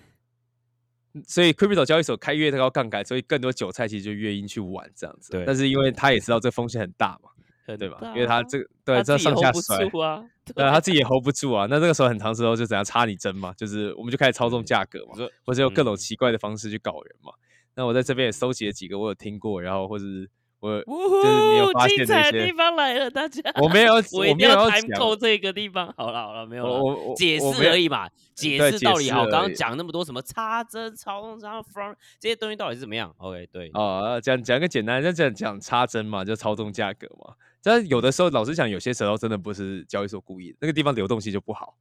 [1.27, 5.31] 所以 crypto 交易所开越高杠杆，所以更多韭菜其实就越应去玩这样子。
[5.31, 7.38] 对但是因为他也知道这风险很大嘛，很
[7.77, 7.99] 对吧？
[8.15, 10.23] 因为他啊这个对这上下甩，啊，
[10.55, 11.67] 对啊，他自己也 hold 不住啊。
[11.69, 15.13] 那这个时候很长时候就怎样插你针嘛，就是我们就开始操纵价格嘛
[15.45, 17.31] 或者用各种嗯奇怪的方式去搞人嘛。
[17.75, 20.29] 那我在这边也搜集了几个我有听过，然后或者是
[20.59, 23.41] 我呜就是你有呼发现的一精彩的地，方来了，大家。
[23.61, 25.93] 我没有我一定要讲 time code 这个地方。
[25.95, 29.25] 好了好了，没有了，我我我解释而已嘛，解释道理好。
[29.27, 37.33] 刚刚讲那么多什么插针、操纵、然后 from 这些东西到底是怎么样？OK，对，哦，讲讲个简单，就讲讲插针嘛，就操纵价格嘛。
[37.63, 41.75] 但有的时候，老实讲，有些时候真的不是交易所故意的，那个地方流动性就不好，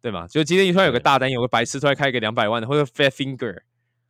[0.00, 0.26] 对吗？
[0.28, 3.62] 就今天突然有个大单，有个白痴突然开一个两百万的，或者 Fat Finger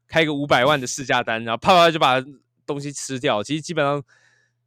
[0.06, 2.22] 开一个五百万的市价单，然后啪啪就把
[2.66, 3.42] 东西吃掉。
[3.42, 4.02] 其实基本上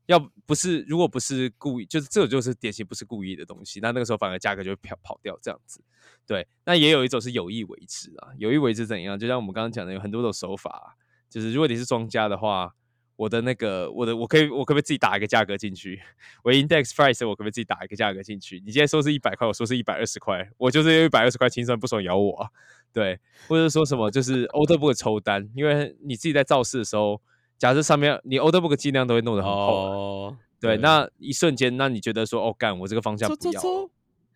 [0.06, 5.82] 要不是，如果不是故意，就是这种就是典型不是故意的东西，那那个时候反而价格就会跑跑掉这样子。
[6.26, 9.18] 对，那也有一种是有意为之啊，有意为之怎样？
[9.18, 10.98] 就像我们刚刚讲的，有很多种手法、
[11.30, 12.74] 就是如果你是庄家的话，
[13.16, 16.02] 我的那个我的我可以我可不可以自己打一个价格进去？
[16.44, 18.56] 我 index price 我可不可以自己打一个价格进去？
[18.66, 22.50] 你今天说是一百块，我说是一百二十块，我就是用一百二十块清算，不爽咬我！
[22.92, 27.22] 对，或者说什么就是 order book 抽单，因为你自己在造势的时候，
[27.64, 33.62] 假设上面你 order book 尽量都会弄得很厚啊、哦，对，那一瞬间，那你觉得说哦干，我这个方向抽不要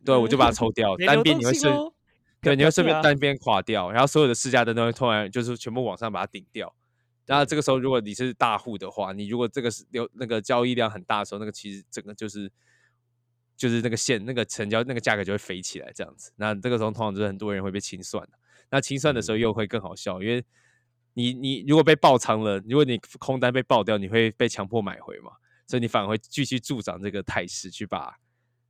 [0.05, 1.75] 对，我就把它抽掉，单边你会顺。
[2.39, 6.73] 对，你会顺便单边垮掉，然后所有的市价灯都会突然就是全部往上把它顶掉。
[7.25, 12.49] 然后这个时候，如果你是大户的话，你如果这个是流那个交易量很大的时候，那个其实整个就是
[13.57, 16.31] 就是那个线那个成交那个价格就会飞起来这样子。
[16.37, 18.39] 那这个时候通常就是很多人会被清算的。
[18.69, 20.45] 那清算的时候又会更好笑，因为
[21.17, 25.31] 你你如果被爆仓了，如果你空单被爆掉，你会被强迫买回嘛，
[25.65, 28.15] 所以你反而会继续助长这个态势，去把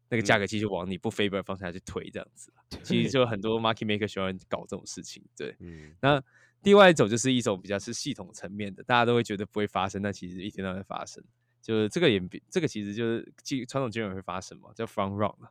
[0.07, 2.53] 那个价格继续往你不 favor 的方向去推这样子。
[2.83, 5.53] 其实就很多 market maker 喜欢搞这种事情，对。
[5.59, 6.23] 嗯，那
[6.63, 11.21] 另外一种就是一种比较是系统层面的，大家都会觉得不会发生，但其实一天到晚发生。
[11.61, 15.49] 就是这个也比这个其实就是金传统金融会发生嘛，叫 front run 嘛。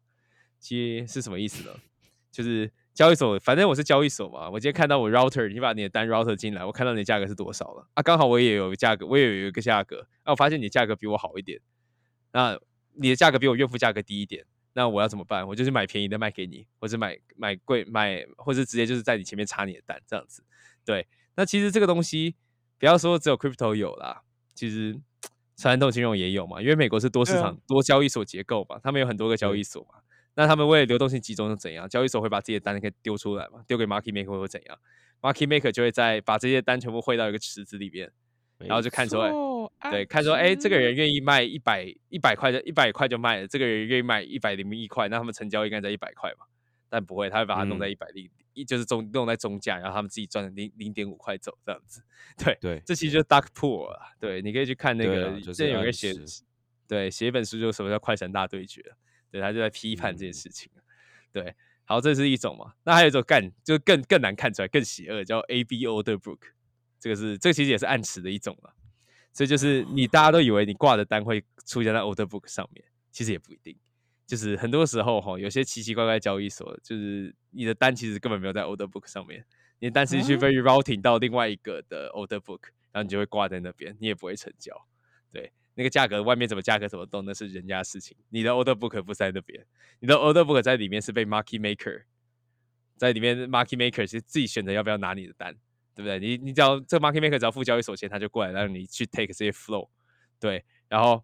[0.58, 1.76] 其实是什么意思呢？
[2.32, 8.02] 就是交易所，反正我是交易所嘛，我今天看到我 router，你把你的单 router 进来，我看到你的价格是多少了啊？
[8.02, 11.60] 刚好我也有个价格，我也有一个价格，啊，我发现你的价格比我好一点，
[12.32, 12.58] 那
[12.94, 15.46] 你的价格比我岳父价格低一点，那我要怎么办？
[15.46, 20.42] 我就是买便宜的卖给你，或者买买贵买，或者直接就是在你前面插你的单这样子。
[20.82, 22.34] 对，那其实这个东西
[22.78, 24.22] 不要说只有 crypto 有啦，
[24.54, 24.98] 其实
[25.54, 30.00] 传统金融也有嘛，因为美国是多市场、多交易所结构嘛，他们有很多个交易所嘛。
[30.36, 31.88] 那他们为了流动性集中是怎样？
[31.88, 34.78] 交易所会把自己的单给丢出来嘛，丢给 market maker 会怎样
[35.22, 38.12] ？market maker 就会在把这些单全部汇到一个池子里边，
[38.58, 39.30] 然后就看出来
[39.80, 46.46] 来对，看说，哎、这个人愿意卖一百一百块就一百块就卖了，这个人愿意卖一百零一块，那他们成交应该在一百块嘛？
[46.88, 52.02] 但不会，他会把它弄在嗯一百零一，就是中弄在中价，然后他们自己赚零零点五块走这样子。
[52.36, 54.12] 对，对这其实就是 dark pool 啊。
[54.20, 56.14] 对，你可以去看那个，对啊就是之前有人暗写，
[56.86, 58.80] 对，写一本书，就是什么叫快闪大对决，
[59.36, 60.70] 对他就在批判这件嗯事情。
[61.30, 62.72] 对，好，这是一种嘛。
[62.84, 66.38] 那还有一种干，就更更难看出来，更邪恶，叫 A B order book。
[66.98, 68.74] 这个是这个其实也是暗词的一种了。
[69.34, 73.76] 所以就是你大家都以为你挂的单会出现在 order book 上面，其实也不一定。
[74.26, 79.44] 就是很多时候哈，有些奇奇怪怪交易所，就是你的单其实根本没有在 order book 上面，
[79.78, 82.62] 你的单是去 very routing 到另外一个的 order book，
[82.92, 84.74] 然后你就会挂在那边，你也不会成交。
[85.30, 88.16] 对，那个价格外面怎么价格怎么动，那是人家的事情。
[88.30, 89.64] 你的 order book 不在那边，
[90.00, 92.02] 你的 order book 在里面是被 market maker
[92.96, 95.54] 在里面，market maker 是自己选择要不要拿你的单，
[95.94, 96.18] 对不对？
[96.18, 99.90] 你你只要这个 market maker 只要付交易所钱，他就过来让你去 take 这些 flow，
[100.40, 101.22] 对，然后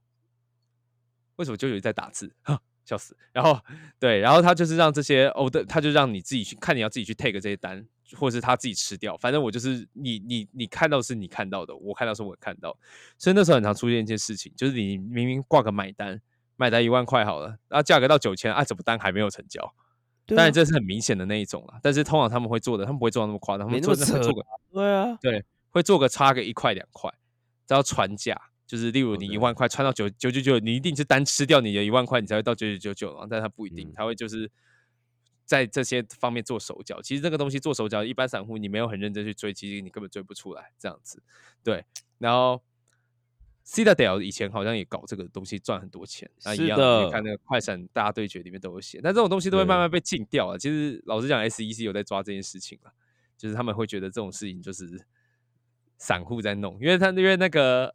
[1.36, 2.34] 为什么就有在打字？
[2.42, 2.60] 哈，
[2.92, 3.16] 笑死！
[3.32, 3.58] 然后
[3.98, 7.86] 对，然后他就是让这些 order，他就让你自己去看，你要自己去 take 这些单，
[8.16, 9.16] 或者是他自己吃掉。
[9.16, 12.76] 反正我就是你你你看到是你看到的，我看到是我看到，
[13.16, 16.20] 所以那时候很常出现一件事情，就是你明明挂个买单，
[16.56, 19.74] 买单一万块好了，然后价格到九千，啊，怎么单还没有成交？
[20.26, 27.12] 当然这是很明显的那一种了，但是通常他们会做的，他们不会做到那么夸张，他们做的会做个对啊，对，会做个差个一块两块，
[27.66, 28.40] 这要传价，
[28.72, 34.50] 就是例如你一万块穿到九九九九，你一定是单吃掉你的一万块，你才会到九九九九，但他不一定，嗯他会就是
[35.44, 37.02] 在这些方面做手脚。
[37.02, 41.22] 其实这个东西做手脚，一般散户你没有很认真去追，其实你根本追不出来这样子。
[41.62, 41.84] 对，
[42.16, 42.62] 然后
[43.66, 50.58] Citadel 以前好像也搞这个东西赚很多钱，那一样的你看那个快闪大对决里面都有写，但这种东西都会慢慢被禁掉了。
[50.58, 52.94] 其实老实讲，SEC 有在抓这件事情了，
[53.36, 55.04] 就是他们会觉得这种事情就是
[56.02, 57.94] 散户在弄，因为他因为那个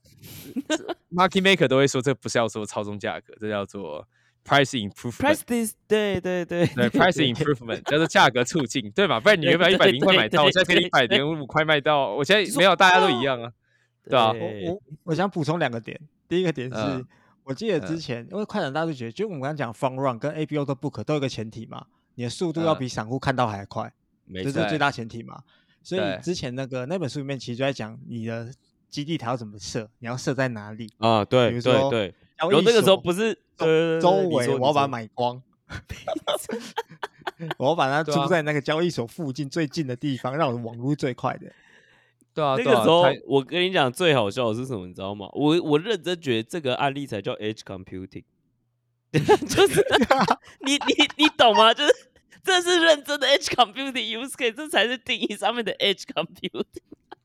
[1.11, 4.07] market maker 都会说这不是要说操纵价格，这叫做
[4.45, 5.17] price improvement。
[5.17, 9.19] Price this，对对对对，price improvement 叫做价格促进，对吧？
[9.19, 13.51] 不然你原本一百零块买到，我现在给你一百零五块卖到，我现在没有，大家都一样啊，
[14.09, 15.99] 对啊，我我我想补充两个点，
[16.29, 17.05] 第一个点是、嗯
[17.43, 21.85] 我记得之前、因为快闪大数据，就我们刚刚讲 fun run 跟 ABO 的 book 都有一个前提嘛，
[22.15, 23.89] 你的速度要嗯比散户看到还快，
[24.33, 25.41] 这是最大前提嘛。
[25.87, 28.53] 所以之前那个那本书里面其实就在讲你的
[28.89, 30.91] 基地台要怎么设，你要设在哪里。
[30.97, 35.41] 啊，对比如说对然后那个时候不是周呃周围我要把它买光，
[37.57, 41.49] 我要把它租在那个交易所附近最近的地方，让我的网络最快的。
[42.35, 45.29] 对啊，那个时候台，我跟你讲，最好笑的是什么，你知道吗？
[45.31, 48.25] 我我认真觉得这个案例才叫 edge computing，
[49.13, 49.87] 就是
[50.59, 51.73] 你你你懂吗？
[51.73, 51.93] 就是
[52.43, 56.63] 这是认真的 edge computing use case，这才是定义上面的 edge computing。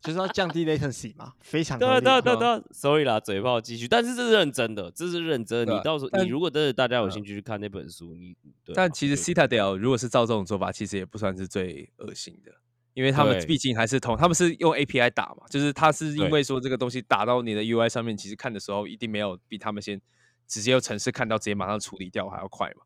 [0.01, 5.73] 就是要降低 latency 嘛，非常对啊对啊对啊对啊，sorry 啦，嘴炮继续，但是这是认真的，这是认真的。
[5.73, 8.35] 你到时候你如果真的大家有嗯兴趣去看那本书，你
[8.75, 12.51] 但其实对 Citadel 如果是照这种做法，其实也不算是最恶心的，
[12.95, 20.01] 因为他们毕竟还是同，他们是用 API 打嘛，就是他是因为说这个东西打到你的 UI 上面，其实看的时候一定没有比他们先
[20.49, 22.83] 直接用程式看到，直接马上处理掉还要快嘛。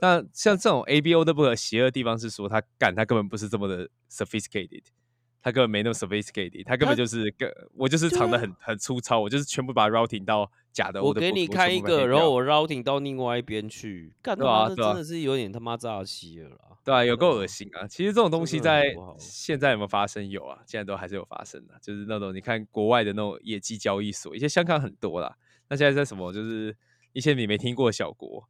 [0.00, 4.84] 那像这种 ABO 的不可邪恶的地方是说，他干他根本不是这么的 sophisticated，
[5.42, 16.58] 他根本没那么 sophisticated，他根本就是个我就是藏的很很粗糙，我就是全部把它 routing 到假的我给你我开一个，然后我 routing 到另外一边去，干他妈的真的是有点他妈诈欺了啦。
[16.84, 17.86] 对啊，有够恶啊心啊！
[17.86, 20.26] 其实这种东西在现在有没有发生？
[20.30, 21.74] 有啊，现在都还是有发生的。
[21.82, 25.36] 就是那种你看国外的那种野鸡交易所，以前香港很多啦。
[25.68, 26.32] 那现在在什么？
[26.32, 26.74] 就是
[27.12, 28.48] 一些你没听过的小国，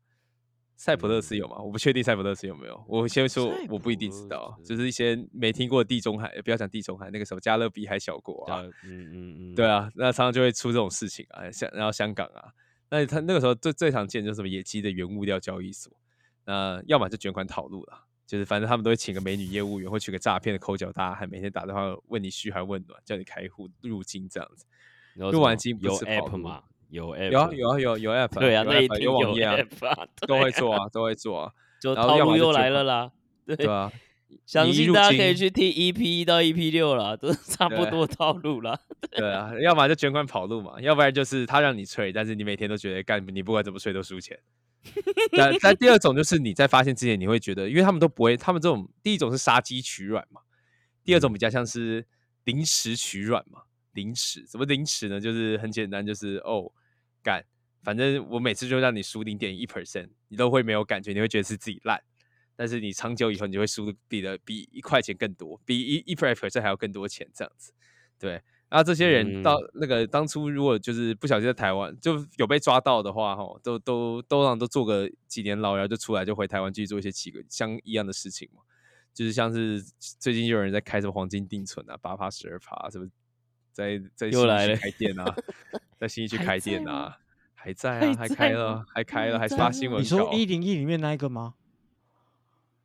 [0.78, 1.58] 塞浦路斯有吗？
[1.58, 2.84] 我不确定塞浦路斯有没有。
[2.86, 12.54] 我先说，我不一定知道，斯就是一些没听过地中海，不要讲地中海，那个什么加勒比海小国啊，嗯嗯嗯， 对啊，那常常就会出这种事情啊，香然后香港啊，
[12.88, 15.92] 那他那个时候最最常见就是什么野鸡的原物料交易所，
[16.44, 24.64] 那要么就卷款讨路了，就是反正他们都会请个美女业务员，或请个诈骗的抠脚大汉，每天打电话问你嘘寒问暖，叫你开户入金这样子。
[25.16, 33.12] 入完金不有是 app 路嘛，有 app，有啊有啊有有 app，对啊，那一定有，app 啊，都会做啊，都会做啊，就套路又来了啦。
[33.46, 33.92] 对对啊，
[34.46, 38.78] 相信大家可以去听 EP 一到 EP 六啦，都差不多套路啦。
[39.10, 44.38] 对啊，要么就捐款跑路嘛，要不然就是他让你吹，但是你每天都觉得干，你不管怎么吹都输钱。
[45.36, 50.40] 但但第二种就是你在发现之前，你会觉得，因为他们都不会，他们这种第一种是杀鸡取卵嘛，
[51.04, 52.06] 第二种比较像是
[52.44, 53.62] 临时取卵嘛。
[53.94, 55.20] 临时怎么临时呢？
[55.20, 56.70] 就是很简单，就是哦
[57.28, 57.44] 干，
[57.82, 62.02] 反正我每次就让你输零点一 percent，你都会没有感觉，你会觉得是自己烂。
[62.56, 67.74] 但是你长久以后，你就会输比的比一块钱更多，比一一 percent 还要更多钱这样子。
[68.18, 68.32] 对，
[68.70, 78.62] 然后这些人到那个当初如果就是不小心在台湾就有被抓到的话，哈，都都都让都做个几年牢，然后就出来就回台湾继续做一些奇个相一样的事情嘛。
[79.14, 79.82] 就是像是
[80.18, 83.06] 最近就有人在开什么黄金定存啊，八趴十二趴，什么
[83.78, 85.36] 在在新义区又来了开店啊，
[86.00, 87.18] 在新一 区还开店在吗啊，
[87.54, 91.54] 还在啊，还开了在吗，还开了，还发新闻你说一零一里面那一个吗？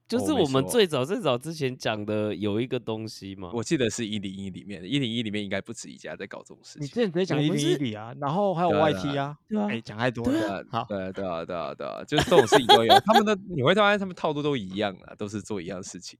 [0.05, 6.83] 就是我们最早最早之前讲的有一个东西嘛，我记得是一零一里面的，一零一里面应该不止一家在搞这种事情。
[6.83, 10.59] 你之前直接讲一零一里啊，然后还有 YT 啊，对啊哎，讲太多了。
[10.59, 12.93] 啊好，，对啊，对啊，对啊，对啊，就是这种事情都有。
[12.99, 16.19] 他们的你会发现他们套路都一样啊，都是做一样的事情，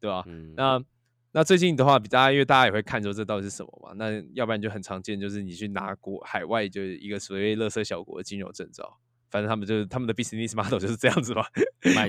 [0.00, 0.82] 对吧、嗯，那
[1.38, 3.92] 那最近的话，比大家因为大家也会看说这到底是什么嘛？
[3.94, 8.98] 那要不然就很常见，就是你去拿国海外就是一个所谓乐色小国的金融证照，
[9.30, 11.44] 反正他们就是他们的 business model 就是这样子嘛。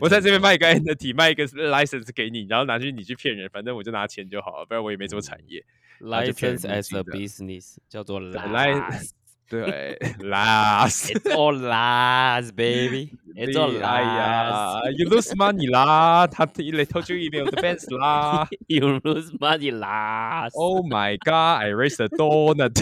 [0.02, 5.64] 我在证这边卖一个 entity，卖一个 license 给你，然后拿去你去骗人，反正我就拿钱就好了，不然我也没什么产业。
[6.00, 9.12] license as a business 叫做对 last。
[9.50, 11.12] 对，last。
[11.12, 13.18] It's all lies, baby.
[13.36, 14.18] It's all 哎 lies.
[14.18, 18.48] 呀，you lose money 啦，他 they told you email the banks 啦。
[18.68, 20.52] You lose money last.
[20.54, 22.80] Oh my god, I raised a donut。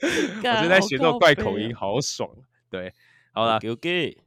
[0.00, 2.30] 我干就在学那种怪口音，啊好爽。
[2.70, 2.92] 对，
[3.32, 4.18] 好了，OK OK，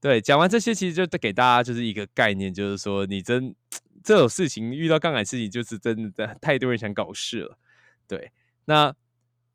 [0.00, 3.54] 对，讲完这些，其实就给大家就是一个概念，就是说你真
[4.02, 7.56] 这种事情遇到杠杆事情，就是真的太多人想搞事了。
[8.08, 8.32] 对，
[8.64, 8.92] 那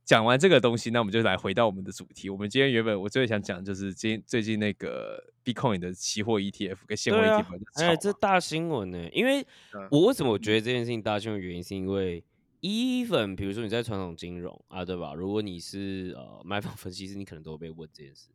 [0.06, 2.30] 讲完这个东西，那我们就来回到我们的主题。
[2.30, 7.95] 我们今天原本我最想讲就是今最近那个 Bitcoin 的期货 ETF 跟现货对 ETF 啊，哎。
[7.97, 9.41] 这大新闻呢、因为
[9.74, 12.24] 嗯我为什么我觉得这件事情大新闻，原因是因为
[12.62, 15.14] even 比如说你在传统金融啊，对吧？
[15.16, 18.30] 如果你是呃买房分析师，你可能都会被问这件事。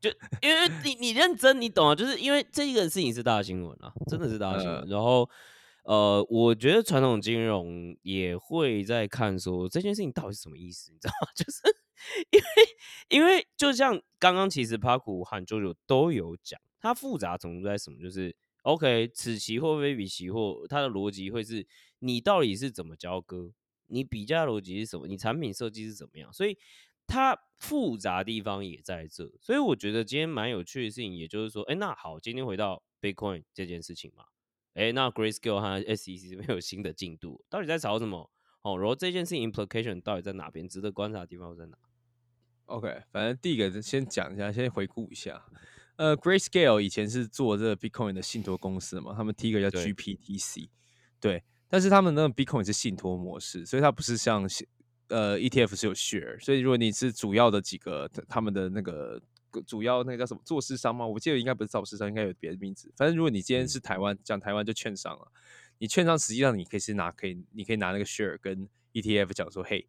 [0.00, 0.08] 就
[0.40, 1.94] 因为你你认真，你懂啊？
[1.94, 4.78] 就是因为这个事情是大新闻啊，真的是大新闻。
[4.82, 5.28] 嗯 然后
[5.88, 11.28] 呃，我觉得传统金融也会在看说这件事情到底是什么意思，你知道吗？
[11.34, 11.62] 就是
[12.28, 12.46] 因为
[13.08, 17.98] 因为就像刚刚其实帕库和 JoJo 都有讲，它复杂程度在什么？
[18.02, 21.66] 就是 OK，此期货非彼期货，它的逻辑会是
[22.00, 23.50] 你到底是怎么交割，
[23.86, 26.58] 你比价逻辑是什么，你产品设计是怎么样，所以
[27.06, 29.32] 它复杂地方也在这。
[29.40, 34.26] 所以我觉得今天蛮有趣的事情，也就是说，哎，那好，今天回到 Bitcoin 这件事情嘛，
[34.78, 38.30] 哎，那 Grayscale 和 SEC 这边有新的进度，到底在吵什么？
[38.62, 40.68] 哦，然后这件事情 implication 到底在哪边？
[40.68, 41.76] 值得观察的地方又在哪
[42.66, 45.44] ？OK，反正第一个先讲一下，先回顾一下。
[45.96, 50.68] 呃，Grayscale 以前是做这个 Bitcoin 的信托公司嘛，他们第一个叫 GPTC，
[51.18, 54.48] 对，但是他们那个 Bitcoin 是信托模式，所以它不是像
[55.08, 59.20] 呃 ETF 是有 share，所以如果你是主要的几个他们的那个
[59.66, 61.06] 主要那个叫什么做市商吗？
[61.06, 62.92] 我记得应该不是造市商，应该有别的名字。
[62.96, 65.32] 反正如果你今天是台湾讲台湾就券商了，
[65.78, 69.86] 你券商实际上你可以是拿可以你可以拿那个 share 跟 ETF 讲说，嘿，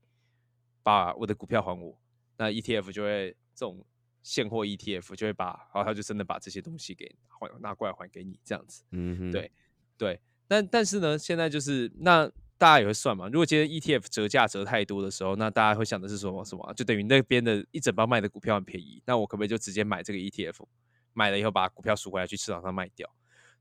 [0.83, 1.99] 把我的股票还我。
[2.37, 3.85] 那 ETF 就会这种
[4.23, 8.83] 现货 ETF 就会把，然后他就真的把这些东西给还拿过来还给你这样子。
[8.91, 9.51] 嗯哼，对
[9.97, 16.73] 对，但但是呢，现在就是那大家也会算嘛，如果今天 ETF 折价折太多的时候，那大家会想的是什么什么？
[16.75, 20.67] 就等于那边的一整包卖的股票很便宜，那我可不可以就直接买这个 ETF？
[21.13, 23.09] 买了以后把股票赎回来去市场上卖掉？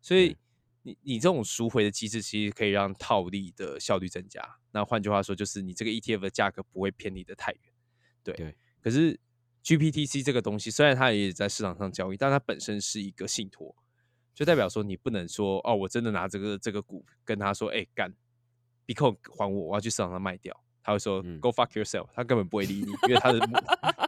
[0.02, 0.36] 所以
[0.82, 4.42] 你你这种赎回的机制其实可以让套利的效率增加。
[4.72, 7.62] 那换句话说，就是你这个 ETF 的价格不会偏离的太远。
[8.22, 9.18] 对，对可是
[9.64, 13.74] GPTC 这个东西，虽然它也在市场上交易，但它本身是一个信托，
[14.34, 18.12] 就代表说你不能说哦，我真的拿这个这个股跟他说，哎、干
[18.88, 20.58] ，Bitcoin 还我，我要去市场上卖掉。
[20.82, 23.38] 他会说、嗯 Go fuck yourself，他根本不会理你，因为他的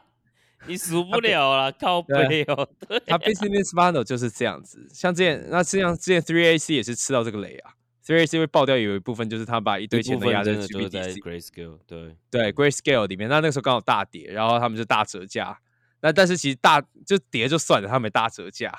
[0.67, 2.67] 你数不了啦，靠对背哦。
[2.89, 4.89] 对他 business model 就是这样子。
[4.91, 7.73] 像之前那这样之前 Three AC 也是吃到这个雷啊
[8.05, 11.21] ，Three AC 会爆掉有一部分就是他把一堆钱都压在真的都是在 GPTC。
[11.21, 15.59] Grayscale，对，对 Grayscale 里面，那那个时候刚好大跌，然后他们就大折价。
[16.03, 18.73] 那但是其实大就跌就算了，他们也大折价，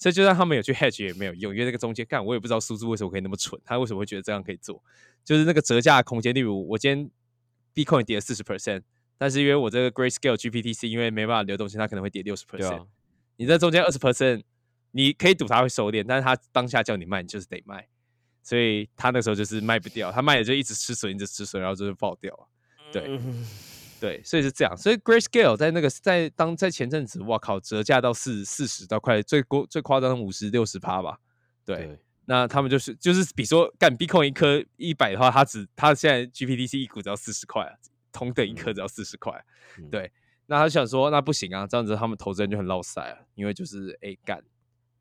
[0.00, 4.82] 所以就算他们有去 hedge 也没有用，因为那个中间干我也不知道苏苏为什么可以那么蠢，他为什么会觉得这样可以做？
[5.24, 7.10] 就是那个折价空间，例如我今天
[7.74, 8.82] Bitcoin 跌了四十 percent，
[9.18, 12.86] 但是因为我这个 Grayscale GPTC 因为没办法流动性，它可能会跌六十 percent 啊。，
[13.36, 14.42] 你在中间二十 percent，
[14.92, 17.86] 你可以赌它会收敛，但是它当下叫你卖，你就是得卖，
[18.42, 22.48] 所以他那时候就是卖不掉，他卖了就一直吃损，一直吃损，然后就是爆掉了。
[22.90, 23.46] 对嗯
[24.00, 24.76] 对，所以是这样。
[24.76, 31.18] 所以 Grayscale 在那个在当在前阵子，哇靠，折价到四四十到快最过最夸张五十六十趴吧。
[31.64, 37.76] 对，对，那他们就是就是比如说干 Bitcoin 一颗一百的话，它只它现在 GPTC 一股只要四十块啊，
[38.10, 39.44] 同等一颗嗯只要四十块。
[39.78, 40.10] 嗯对，
[40.46, 44.42] 那他想说那不行啊，这样子他们投资人就很落塞啊，因为就是哎干。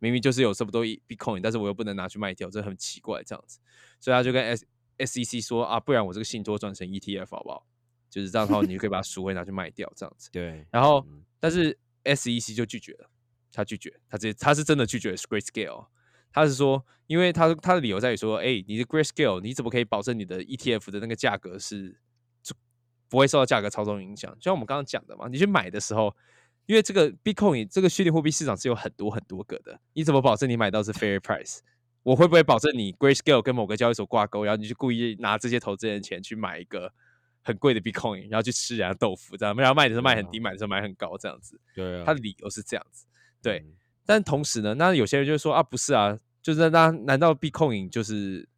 [0.01, 3.59] 明明就是有这么多 Bitcoin，但是我又不能拿去卖掉，这很奇怪这样子，
[3.99, 4.65] 所以他就跟 S
[4.97, 7.65] SEC 说啊，不然我这个信托转成 ETF 好不好？
[8.09, 10.29] 就是这样的话，你就可以把它赎回拿去卖掉这样子。
[10.31, 13.09] 对，然后嗯，但是 SEC 就拒绝了，
[13.51, 15.87] 他拒绝，他直接他是真的拒绝 Grayscale，
[16.31, 21.99] 他是说，因为他他的理由在于说，哎、你的 Grayscale 你怎么可以保证你的 ETF 的那个价格是
[23.09, 24.31] 不会受到价格操纵影响？
[24.35, 26.15] 就像我们刚刚讲的嘛，你去买的时候，
[26.67, 31.59] 因为这个 Bitcoin 这个虚拟货币市场是有很多很多个的，你怎么保证你买到是 fair price？
[32.03, 36.93] 我会不会保证你 Grayscale 跟某个交易所挂钩，然后你就故意拿这些投资人的钱去买一个
[37.41, 41.59] 很贵的 Bitcoin，然后去吃人家豆腐，这样，然后卖的时候卖很低，买的时候买很高，这样子。
[41.75, 43.05] 对啊，他的理由是这样子，
[43.41, 43.59] 对。
[43.59, 43.75] 嗯
[44.05, 48.49] 但同时呢，那有些人就会说啊，不是啊，就是那难道 Bitcoin 就是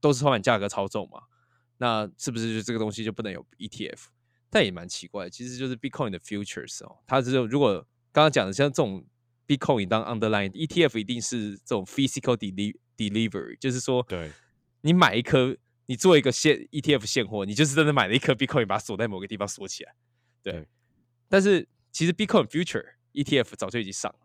[0.00, 1.22] 都是充满价格操纵吗？
[1.78, 4.04] 那是不是就这个东西就不能有 ETF？
[4.48, 9.04] 但也蛮奇怪，其实就是 Bitcoin 的 futures 哦，它只有如果刚刚讲的像这种
[9.48, 14.30] Bitcoin 当 underline ETF，一定是这种 physical deli delivery，就是说，对，
[14.82, 15.56] 你买一颗，
[15.86, 19.94] 你做一个现 ETF 现货，你就是真的买了一颗 Bitcoin，把它锁在某个地方锁起来，
[20.42, 20.52] 对。
[20.52, 20.68] 对
[21.28, 24.18] 但是其实 Bitcoin Future ETF 早就已经上了，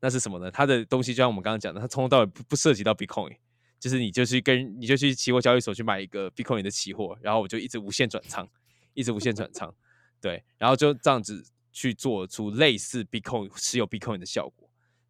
[0.00, 0.50] 那是什么呢？
[0.50, 3.36] 它的东西就像我们刚刚讲的，它从头到尾不不涉及到 Bitcoin，
[3.78, 8.48] 就是你就去跟你就去期货交易所去买一个 Bitcoin 的期货，然后我就一直无限转仓，
[8.94, 9.74] 一直无限转仓，
[10.18, 14.65] 对，然后就这样子去做出类似 Bitcoin 持有 Bitcoin 的效果。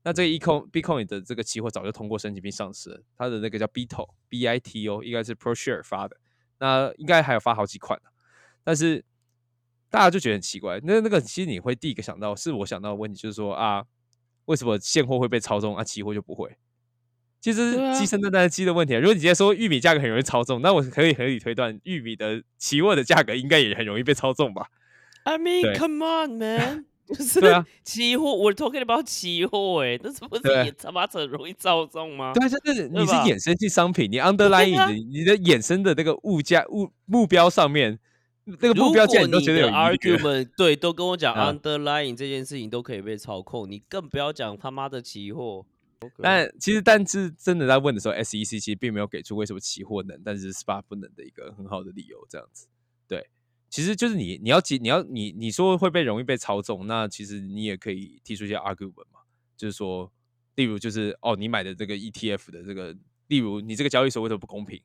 [0.06, 6.16] 那这个 Econ Bitcoin 的这个期货早就通过申请并上市了，它的那个叫 Bito B I T O，应该是 ProShare 发的，
[6.60, 8.06] 那应该还有发好几款、啊、
[8.62, 9.04] 但是
[9.90, 10.78] 大家就觉得很奇怪。
[10.84, 13.84] 那那个其实你会第一个想到，是我想到的问题，就是说啊，
[14.44, 16.56] 为什么现货会被操纵，啊，期货就不会？
[17.40, 19.00] 其实鸡生蛋蛋鸡的问题啊。
[19.00, 24.68] 如果你直接说玉米价格很容易操纵，那我可以合理推断，玉米的期货的价格应该也很容易被操纵吧
[25.24, 27.66] ？I mean, come on, man，就是对啊。
[27.84, 30.64] 期货，我 talking about 期货，哎，那是不是对。
[30.66, 32.32] 也他妈很容易操纵吗？
[32.34, 37.98] 对啊，就是你是衍生性商品，你 underlying 你的衍生的那个物价物目标上面，
[38.44, 45.64] 那个目标价你都觉得有 argument 对，都跟我讲啊 underlying 这件事情都可以被操控，你更不要讲他妈的期货。
[46.22, 52.66] 但其实，但是真的在问的时候，SEC 其实并没有给出为什么期货能，但是 SPA 不能的一个很好的理由，这样子。
[53.08, 53.26] 对，
[53.76, 59.20] 其实就是你你要解你要你你说会被容易被操纵，那其实你也可以提出一些 argument 嘛，
[59.54, 60.10] 就是说，
[60.54, 62.96] 例如就是哦，你买的这个 ETF 的这个，
[63.26, 64.80] 例如你这个交易所为什么不公平？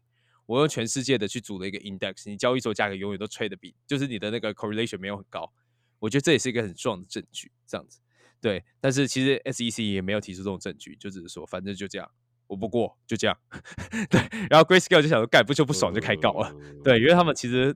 [0.46, 5.54] 我用全世界的去组了一个 index，你交易所价格永远都吹的比，就是你的那个 correlation 没有很高，
[6.00, 8.02] 我觉得这也是一个很重要的证据，这样子。
[8.42, 12.12] 对，但是其实 SEC 也没有提出这种证据，就只是说反正就这样，
[12.48, 13.38] 我不过就这样。
[14.12, 14.20] 对，
[14.50, 16.54] 然后 Grayscale 就想说干不就不爽就开告了。
[16.84, 17.74] 对，因为他们其实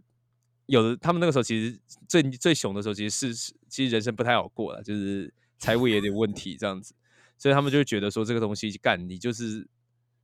[0.67, 6.93] 有的，他们那个时候其实最最熊的时候，其实是是其实人生不太好过了，就是财务也有点问题这样子，
[7.37, 9.67] 所以他们就会觉得说这个东西干你就是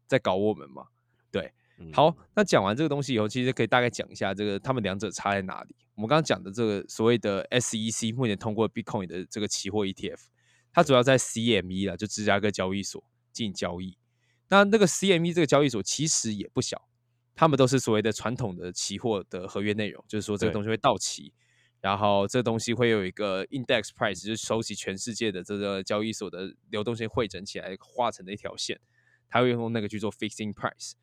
[0.07, 0.87] 在搞我们嘛。
[1.29, 5.75] 对，嗯好，那讲完这个东西以后，其实可以大概讲一下这个他们两者差在哪里。
[5.95, 10.19] 我们刚刚讲的这个所谓的 SEC 目前通过 Bitcoin 的这个期货 ETF，
[10.73, 13.97] 它主要在 CME 啦，就芝加哥交易所进行交易。
[14.47, 16.87] 那那个 CME 这个交易所其实也不小，
[17.35, 21.33] 他们都是所谓的传统的期货的合约内容，就是说这个对东西会到期，
[21.79, 28.79] 然后这个东西会有一个 index price，就是收集全世界的这个交易所的流动性汇整起来画成的一条线，
[29.29, 30.93] 它会用那个去做 fixing price。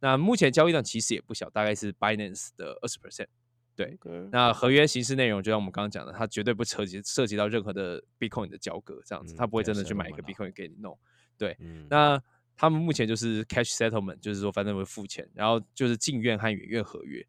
[0.00, 3.28] 那目前交易量其实也不小，大概是 Binance 的二十 percent。
[3.74, 3.98] 对，
[4.32, 10.98] 那合约形式内容就像我们刚刚讲的，它绝对不涉及涉及到任何的 Bitcoin 的交割，这样子，嗯它不会真的去买一个 Bitcoin 给你弄。
[11.36, 12.18] 对，嗯那
[12.56, 17.24] 他们目前就是 cash settlement，就是说反正会付钱，然后就是近月和远月合约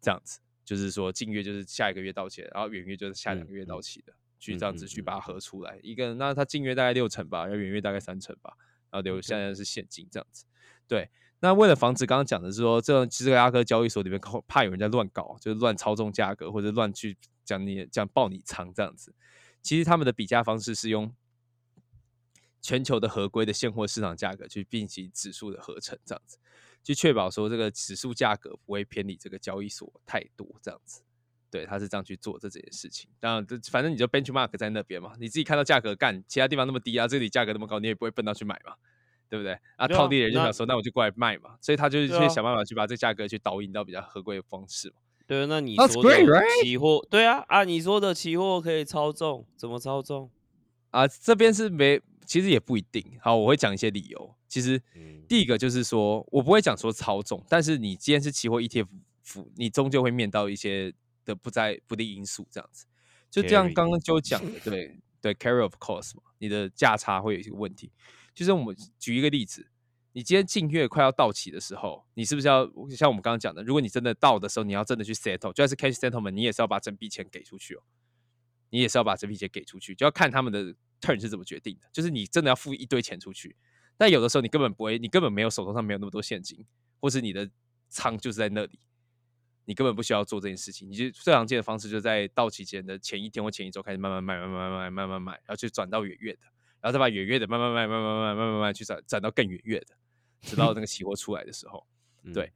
[0.00, 5.80] 这样子，就是说近月就是下一个月到期，然后远月就是下两个月到期的，去这样子去把它合出来。
[5.82, 8.52] 一个那它近月大概六成吧，然后远月大概三成吧，
[8.90, 10.44] 然后留现在是现金这样子。
[10.86, 11.10] 对，
[11.40, 19.12] 那为了防止刚刚讲的是说，这种芝加哥交易所里面恐怕有人在乱搞，就是乱操纵价格或者乱去讲你讲爆你仓这样子。
[19.60, 21.12] 其实他们的比价方式是用
[22.60, 26.38] 全球的合规的现货市场价格去进行指数的合成，这样子，
[26.82, 31.02] 去确保说这个指数价格不会偏离这个交易所太多，这样子。
[31.50, 33.08] 对，他是这样去做这件事情。
[33.18, 38.74] 当然，这反正你就 benchmark 在那边嘛，你自己看到价格干，其他地方那么低啊，这里价格那么高，你也不会笨到去买嘛，
[39.30, 39.58] 对不对？
[39.76, 44.96] 啊，套利的人就想说，那我就过来卖嘛，所以他就是去想办法去把这价格去导引到比较合规的方式嘛。
[45.26, 46.62] 对，那你说的 great, right?
[46.62, 50.30] 期货，对啊啊，你说的期货可以操纵，怎么操纵？
[50.90, 51.98] 啊，这边是没，
[52.28, 53.02] 其实也不一定。
[53.22, 54.34] 好，我会讲一些理由。
[54.46, 58.86] 其实嗯第一个就是说，我不会讲说操纵，但是你今天是期货 ETF，
[59.56, 60.92] 你终究会面到一些
[61.24, 62.84] 的不在不利因素，这样子。
[63.30, 67.90] 就这样刚刚就讲的，对对，carry of course 嘛，你的价差会有一些问题。
[68.34, 69.66] 就是我们举一个例子，
[70.12, 77.82] 你今天近月快要到期的时候，你是不是要像我们刚刚讲的，如果你真的到的时候，你要真的去 settle，就算是 cash settlement，你也是要把整笔钱给出去哦。
[78.70, 81.88] 你也是要把整笔钱给出去，就要看他们的 turn 是怎么决定的。
[81.92, 83.56] 就是你真的要付一堆钱出去，
[83.96, 86.64] 但有的时候你根本不会，你根本没有手头上没有那么多现金，
[87.00, 87.48] 或是你的
[87.88, 88.78] 仓就是在那里，
[89.64, 90.90] 你根本不需要做这件事情。
[90.90, 96.40] 你就最常见的方式，就在到期前的前一天或前一周开始慢慢卖，慢慢卖，慢慢卖，然后去转到远月的，
[96.80, 99.96] 然后再把远月的慢慢卖，慢慢卖，慢慢卖，去转转到更远月的，
[100.42, 101.86] 直到那个期货出来的时候。
[102.34, 102.52] 对，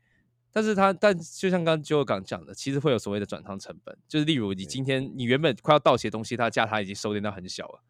[0.53, 7.83] 但是它，但就像刚刚 Joe 刚讲的，其实会有所谓的转仓成本，就是例如你今天你原本快要到期的东西，它的价差已经收敛到很小了，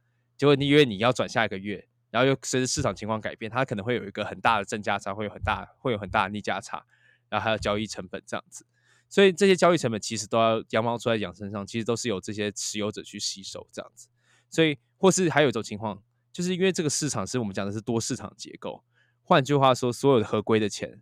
[0.43, 6.85] 结果你因为你要转下一个月，然后又随着市场情况改变，它可能会有一个很大的正价差，会有很大会有很大的逆价差，
[7.29, 8.67] 然后还有交易成本这样子，
[9.09, 14.09] 所以这些交易成本其实都要羊毛出在羊身上，其实都是由这些持有者去吸收这样子，
[14.51, 18.83] 所以或是还有一种情况，就是因为这个市场是我们讲的是多市场结构，
[19.23, 21.01] 换句话说，所有的合规的钱。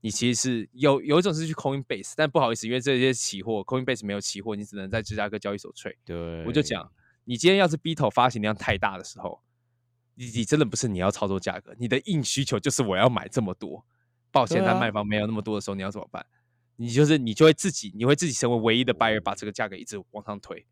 [0.00, 5.96] 你其实是有有一种是去 Coinbase，但不好意思，因为这些期货 Coinbase 没有期货，你只能在芝加哥交易所 trade。
[6.06, 6.88] 对，我就讲，
[7.28, 9.42] 你今天要是 B 头发行量太大的时候，
[10.14, 13.84] 你你真的不是你要操作价格，你的硬需求就是我要买这么多。
[14.30, 16.24] 抱歉，但卖方没有那么多的时候，你要怎么办？
[16.76, 20.64] 你就是你就会自己，你会自己成为唯一的 buyer，把这个价格一直往上推。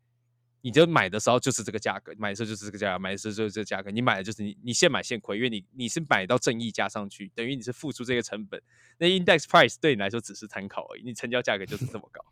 [0.61, 3.91] 你就买的时候就是这个价格，买的时候就是这个价格，买的时候就是这个价格。
[3.91, 8.59] 你买的就是你你现买现亏，因为你你是买到正溢价上去，等于你是付出这个成本。
[8.97, 12.25] 那 index price 对你来说只是参考而已，你成交价格就是这么高。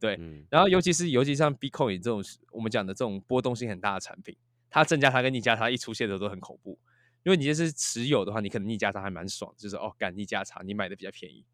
[0.00, 4.36] 对，嗯，然后尤其是尤其像 Bitcoin 这种我们讲的这种波动性很大的产品，
[4.70, 6.78] 它正价差跟逆价差一出现的都很恐怖。
[7.24, 11.44] 因为你就是持有的话，你可能逆价差还蛮爽，就是哦，干逆价差，你买的比较便宜。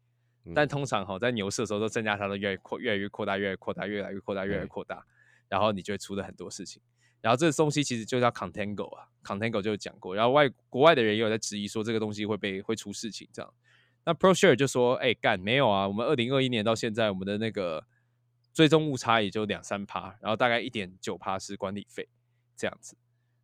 [0.53, 5.03] 但嗯通常哈，在牛市的时候，都正价差都越来越扩，越来越扩大，越来越扩大，越来越扩大，越来越对扩大，
[5.49, 6.81] 然后你就会出了很多事情。
[7.19, 10.15] 然后这个东西其实就叫 contango 啊，contango 就有讲过。
[10.15, 13.51] 然后外国外的人也有在质疑说这个东西会被会出事情这样。
[14.05, 17.83] 那 ProShare 就说，哎、干没有啊，我们二零二一年到现在，我们的那个
[18.55, 22.07] 最终误差也就两三趴，然后大概一点九趴是管理费
[22.55, 22.95] 这样子。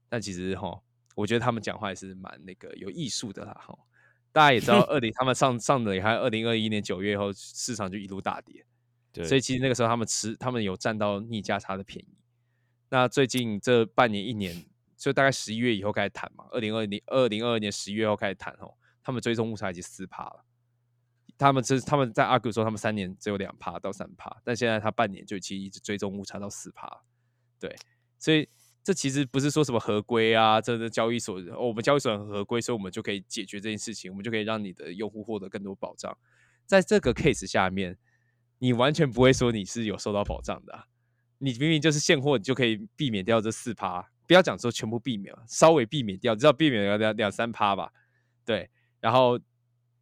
[0.07, 0.81] 但其实哈，
[1.15, 3.77] 我觉得他们讲话也是蛮那个有艺术的啦哈。
[4.31, 8.65] 大家也知道， 二零他们上上的也还二零二一年九月后，市场就一路大跌，
[9.11, 12.17] 对，所以其实那个时候他们吃，他们有占到逆价差的便宜。
[12.87, 20.45] 那最近这半年一年，就大概十一月以后开始谈嘛，二零二零二零二二年十一月后开始谈哦，他们追踪误差已经四趴了。
[21.41, 26.87] 他们这他们在 argue 说他们三年只有两趴到三趴，但现在他半年就其实一直追踪误差到四趴，
[27.59, 27.75] 对，
[28.19, 28.47] 所以
[28.83, 36.15] 这其实不是说什么合规啊，这个交易所、我们交易所很合规，所以我们就可以解决这件事情，我们就可以让你的用户获得更多保障。
[36.67, 37.97] 在这个 case 下面，
[38.59, 40.85] 你完全不会说你是有受到保障的、
[41.39, 47.91] 你明明就是现货，你就可以避免掉这四趴，不要讲说全部避免，稍微避免掉，至少避免掉两两三趴吧，
[48.45, 48.69] 对，
[48.99, 49.39] 然后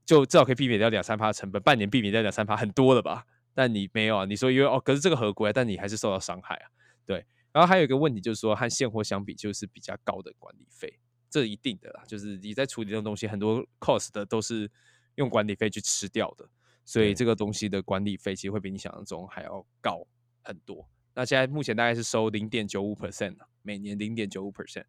[0.09, 3.27] 就至少可以避免掉两三趴的成本，半年避免掉两三趴，很多了吧？
[3.53, 6.71] 但你没有啊，你说因为哦，可是这个合规啊，但你还是受到伤害啊，
[7.05, 7.23] 对。
[7.51, 10.99] 然后还有一个问题就是说，和现货相比，就是比较高的管理费，
[11.29, 14.67] 这一定的啦，就是你在处理这种东西，很多 cost 的都是
[15.13, 16.49] 用管理费去吃掉的，
[16.83, 20.07] 所以这个东西的管理费其实会比你想象中还要高
[20.41, 20.89] 很多。
[21.13, 24.85] 那现在目前大概是收零点九五 percent 每年零点九五 percent，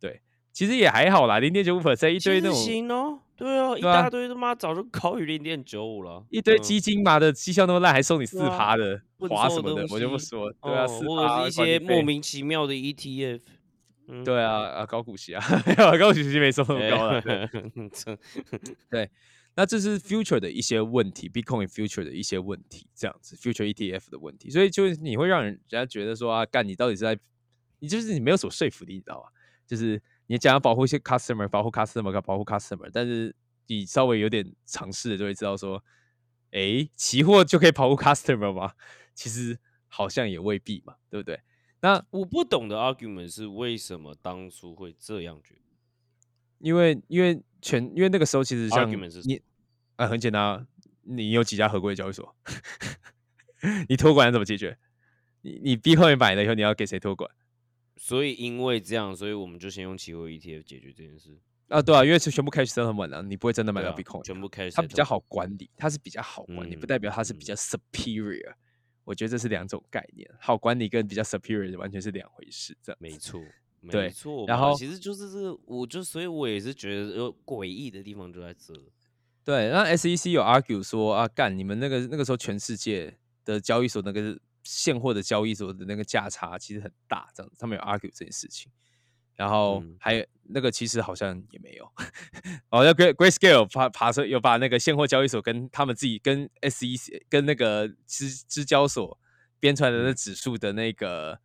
[0.00, 0.22] 对，
[0.58, 13.40] 其实也还好啦，零点九五 percent 一堆那种行哦，对啊，一大堆他妈早就高于零点九五了，一堆嗯基金嘛的绩效那么烂，还送你四趴的不华什么的，我就不西说，对啊，或趴者是一些莫名其妙的 ETF，
[14.08, 15.40] 嗯，对啊啊高股息啊，
[15.96, 17.20] 高股息没收那么高了。
[17.20, 17.48] 对
[18.90, 19.10] 对，
[19.54, 27.16] 那这是 future 的一些问题，Bitcoin future 的一些问题，这样子 future ETF 的问题，所以就是你会让人家觉得说啊，干你到底是在，
[27.78, 29.28] 你就是你没有什么说服力，你知道吧？
[29.64, 33.34] 就是你讲要保护一些 customer，保护 customer，保护 customer，但是
[33.66, 35.82] 你稍微有点尝试了就会知道说，
[36.52, 38.74] 诶，期货就可以保护 customer 吗？
[39.14, 39.58] 其实
[39.88, 41.40] 好像也未必嘛，对不对？
[41.80, 45.60] 那我不懂的 argument 是为什么当初会这样觉得？
[46.58, 49.40] 因为因为全因为那个时候其实像 Argument 是什你
[49.96, 50.66] 啊很简单啊，
[51.02, 52.36] 你有几家合规的交易所，
[53.88, 54.76] 你托管怎么解决？
[55.42, 57.30] 你你逼后面买了以后，你要给谁托管
[57.98, 61.36] 所以因为这样，所以我们就先用期货 ETF 解决这件事。
[61.68, 61.82] 啊？
[61.82, 68.54] 对啊，因为是全部 cash settlement 啊，你不会真的买到 Bitcoin，、全部 cash，它比较好管理，它是比较好管理，不代表它是比嗯较 superior。
[69.04, 72.76] 我觉得这是两种概念，好管理跟比较 superior 完全是两回事。
[72.82, 73.40] 这样没错，
[73.80, 74.46] 没错。
[74.46, 78.72] 然后其实就是这个，我就所以我也是觉得有诡异的地方就在这。
[79.44, 88.70] 对，那 SEC 有 argue 说啊，干你们那个那个时候全世界的交易所那个现货的交易所的那个价差其实很大，这样子，他们有 argue 这件事情。
[89.34, 89.96] 然后嗯。
[90.00, 91.92] 还有那个其实好像也没有，
[92.70, 99.18] 哦，要 Great Grayscale 爬爬出有把那个现货交易所跟他们自己跟 SEC 跟那个支支交所
[99.60, 101.38] 编出来的那指数的那个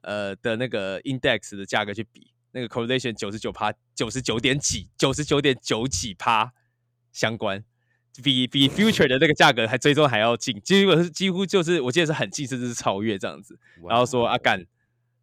[0.00, 6.52] 呃的那个 index 的价格去比，那个 correlation 九十九趴九十九点几九十九点九几趴
[7.12, 7.62] 相关，
[8.22, 13.58] 比比 future 的那个价格还追踪还要近，几乎是几乎就是我记得是很近，甚至是超越这样子。
[13.88, 14.66] 然后说哇哦啊干，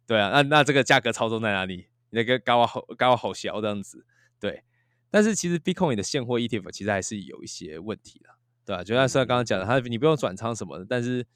[0.06, 1.86] 对啊，那那这个价格操纵在哪里？
[2.10, 4.06] 那个高啊好高啊好小这样子，
[4.40, 4.62] 对。
[5.10, 8.28] 但是其实 Bitcoin 的现货 ETF 其实还是有一些问题的，
[8.64, 11.26] 对啊、就像是刚刚讲的，它你不用转仓什么的，但是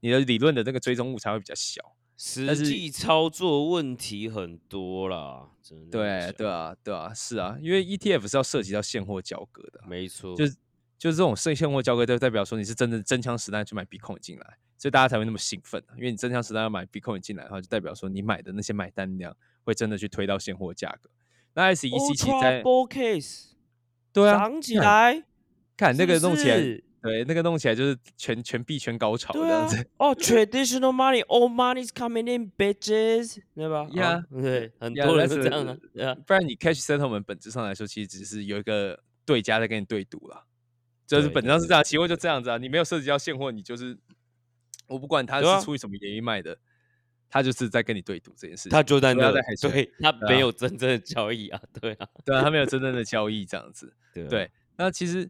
[0.00, 1.96] 你的理论的那个追踪误差会比较小。
[2.16, 10.54] 实际操作问题很多啦，真的对对啊，对啊，是啊，因为 ETF 是要涉及到现货交割的啊，没错，就是
[11.04, 21.10] 就是这种现现货交割，就代表说你是真的真枪实弹去买 Bitcoin 进来，所以大家才会那么兴奋啊因为你真枪实弹要买 Bitcoin 进来的话，就代表说你买的那些买单量会真的去推到现货价格。
[21.52, 23.50] 那 SEC 其实在 Bull Case
[24.14, 25.24] 对啊，涨起看来，
[25.76, 40.44] 看那个弄起来，是对，那个弄起来就是全全币全高潮这样子。，哦，traditional money，all money's coming in bitches，对吧 Yeah 哦对，很多人是这样啊，对啊，不然你 cash settlement 本质上来说，其实只是有一个对家在跟你对赌啦，
[41.06, 43.96] 就是本质上是这样，期货就这样子啊，你没有涉及到现货，你就是
[44.86, 46.58] 我不管他是出于什么原因卖的，
[47.28, 53.94] 他就是在跟你对赌这件事情，他就在那不要再海，水对他没有真正的交易啊，对啊，对啊，他没有真正的交易这样子。
[54.14, 55.28] 对啊对，那其实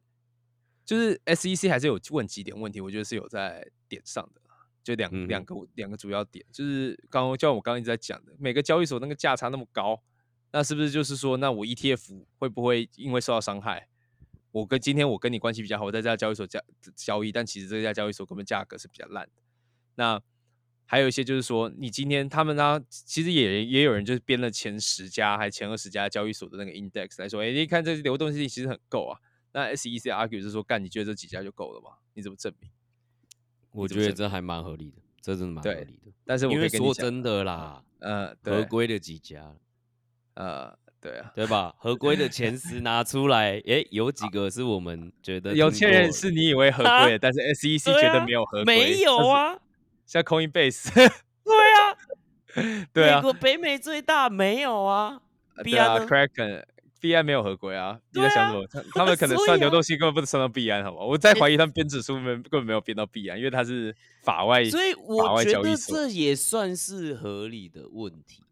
[0.85, 4.41] 就是 SEC 还是有问几点问题，我觉得是有在点上的。
[4.83, 10.03] 就两嗯两个两个主要点，就是刚刚就像我刚刚一直在讲的，每个交易所那个价差那么高，
[10.53, 13.89] 那是不是就是说，那我 ETF 会不会因为受到伤害？
[14.55, 16.61] 我跟今天我跟你关系比较好，我在这家交易所交
[16.95, 19.43] 交易，但其实这家交易所根本价格是比较烂的。
[19.97, 20.23] 那
[20.87, 29.19] 还有一些就是说，你今天他们呢，其实也也有人就是编了前十家还前二十家交易所的那个 index 来说，哎，你看这流动性其实很够啊。
[29.51, 31.97] 那 SEC argue 是说，干你觉得这几家就够了吗？
[32.13, 32.71] 你怎么证明？
[33.73, 36.13] 我觉得这还蛮合理的，这真的蛮合理的。
[36.25, 39.57] 但是我因为说真的啦，呃，合，规的几家，
[40.35, 41.75] 呃，对啊，对吧？
[41.77, 49.59] 合规的前十拿出来，诶，有几个是我们觉得有些人是你以为合啊规的， 但是 SEC 觉得没有合规，没有，啊？
[50.07, 50.89] 像 Coinbase，
[51.45, 55.21] 对啊，对啊美，国北美最大没有啊？
[55.63, 56.65] 币对啊安呢，Kraken。
[57.01, 58.01] 币安没有合规啊！
[58.15, 58.67] 你在想什么？
[58.67, 61.05] 他他们可能算流动性根本不能算到币安，好吧？
[61.05, 64.65] 我在怀疑他们编指数根本没有编到币安，因为它是法外。
[64.65, 65.01] 所以法
[65.35, 68.43] 我觉得这也算是合理的问题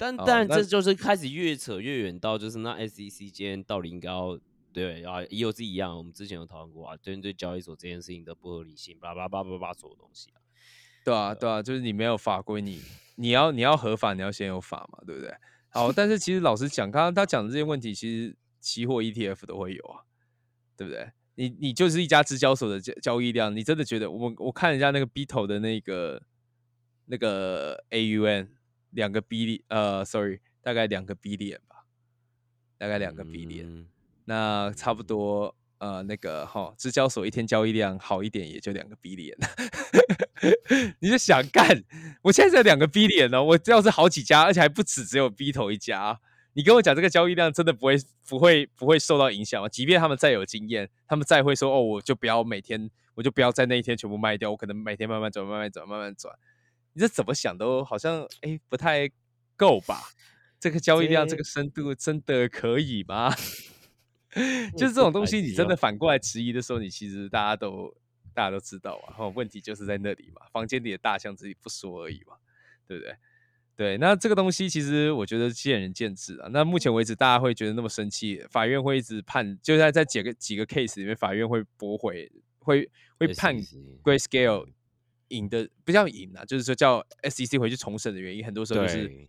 [0.00, 0.14] 啦。
[0.16, 4.38] 但哦当然，那这就是开始越扯越远到，就是那 SEC 今天到底应该要
[4.72, 10.40] 对啊，也有是一样，我们之前有讨论过啊，针对交易所这件事情的不合理性，巴拉巴拉巴拉巴拉所有东西啊。
[11.04, 12.80] 对啊，对啊，就是你没有法规，你
[13.16, 15.34] 你要你要合法，你要先有法嘛，对不对？
[15.70, 20.04] 好，但是其实老实讲，刚刚他讲的这些问题，其实期货 ETF 都会有啊，
[20.76, 21.10] 对不对？
[21.36, 26.22] 你你就是一家直交所的交交易量，你真的觉得我我看人家那个 Bito 的那个
[27.06, 28.48] 那个 AUN
[28.90, 31.84] 两个 B 呃，sorry，大概两个 B 点吧，
[32.78, 33.86] 大概两个 B 点，嗯
[34.26, 39.36] 那差不多呃那个哈，支交所一天交易量好一点也就两个 B 点，
[41.00, 41.82] 你就想干，
[42.22, 46.20] 我现在只有两个 B 点呢，我要是好几家，而且还不止只有 B 头一家，
[46.52, 47.96] 你跟我讲这个交易量真的不会
[48.28, 49.68] 不会不会受到影响吗？
[49.68, 56.32] 即便他们再有经验，他们再会说哦，我就不要每天，我就不要在那一天全部卖掉，我可能每天慢慢转，慢慢转，慢慢转。
[56.92, 59.10] 你这怎么想都好像哎不太
[59.56, 60.00] 够吧？
[60.58, 63.34] 这个交易量，这这个深度真的可以吗？
[64.76, 67.92] 就是这种东西，你真的反过来质疑的时候，你其实大家都
[68.32, 72.36] 大家都知道啊，哦，问题就是在那里嘛，房间里的大象自己不说而已嘛，
[72.86, 73.16] 对不对？
[73.76, 76.48] 对，那这个东西其实我觉得见仁见智啊。
[76.52, 83.56] 那目前为止，大家会觉得那么生气，法院会一直判，就在在几个几个 case 里面，法院会驳回，会会判
[84.04, 84.68] Grayscale
[85.30, 89.28] 赢的，不叫赢啊，就是说叫 SEC 回去重审的原因，很多时候就是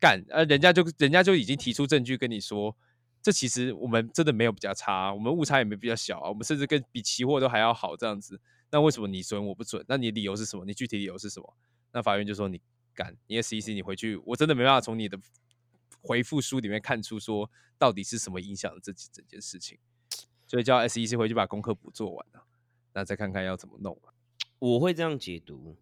[0.00, 2.76] 干，呃，人家就人家就已经提出证据跟你说，
[3.22, 8.40] 这其实我们真的没有比较差，我们误差也没比较小啊，我们甚至跟比期货都还要好这样子。
[8.70, 9.84] 那为什么你准我不准？
[9.86, 10.64] 那你的理由是什么？
[10.64, 11.54] 你具体理由是什么？
[11.92, 12.60] 那法院就说你
[12.92, 15.18] 干，你 SEC 你回去，我真的没办法从你的
[16.00, 19.78] 回复书里面看出说到底是什么影响了这整件事情，
[20.46, 22.44] 所以叫 SEC 回去把功课补做完了，
[22.92, 24.13] 那再看看要怎么弄啊。
[24.72, 25.76] 我会这样解读。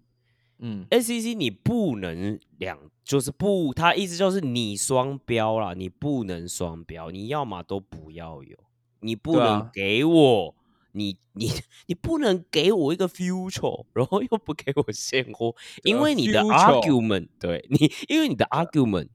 [0.58, 8.56] 嗯，SEC 你不能两，就是不，他意思就是你双标啦，你不能双标，你要么都不要有，
[9.00, 10.54] 你不能给我，
[10.92, 11.50] 你你
[11.86, 19.08] 你不能给我一个 future，然后又不给我现货， 因为你的 argument 对你，因为你的 argument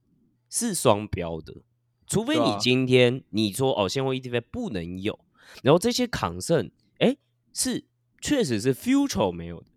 [0.50, 1.62] 是双标的，
[2.08, 5.18] 除非你今天你说哦，现货 ETF 不能有，
[5.64, 7.16] 然后这些 concern 哎
[7.54, 7.86] 是
[8.22, 9.68] 确实是 future 没有的。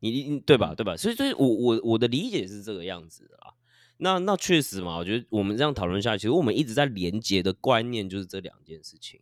[0.00, 0.74] 你你对吧？
[0.74, 0.96] 对吧？
[0.96, 3.54] 所以，所以我我我的理解是这个样子的啦。
[3.98, 9.20] 那那确实嘛，我觉得我们这样讨论下去，其实我们一直在连接的观念就是这两件事情，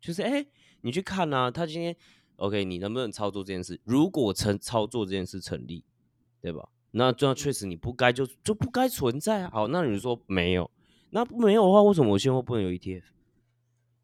[0.00, 0.46] 就是哎、诶
[0.80, 1.94] 你去看啊，他今天
[2.36, 3.78] OK，你能不能操作这件事？
[3.84, 5.84] 如果成操作这件事成立，
[6.40, 6.66] 对吧？
[6.92, 9.50] 那这样确实你不该就就不该存在啊。
[9.52, 10.70] 好，那你说没有，
[11.10, 13.02] 那没有的话，为什么我现货不能有 ETF？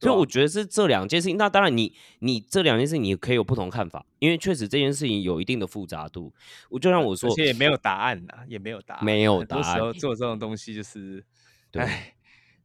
[0.03, 1.37] 所以我觉得是这两件事情。
[1.37, 6.33] 那当然你，你这两件事情你可以有不同看法，因为确实这件事情有一定的复杂度。
[6.69, 11.25] 我就像我说而，且也没有 答案呐，也没有答案，没有很多答案时候做这种东西就是，
[11.71, 12.15] 对唉，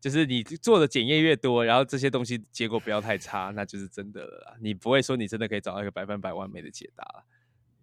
[0.02, 4.56] 就是你做的检验越多，然后这些东西结果不要太差，那就是真的了啦。
[4.60, 7.24] 你不会说你真的可以找到一个百分百完美的解答啦。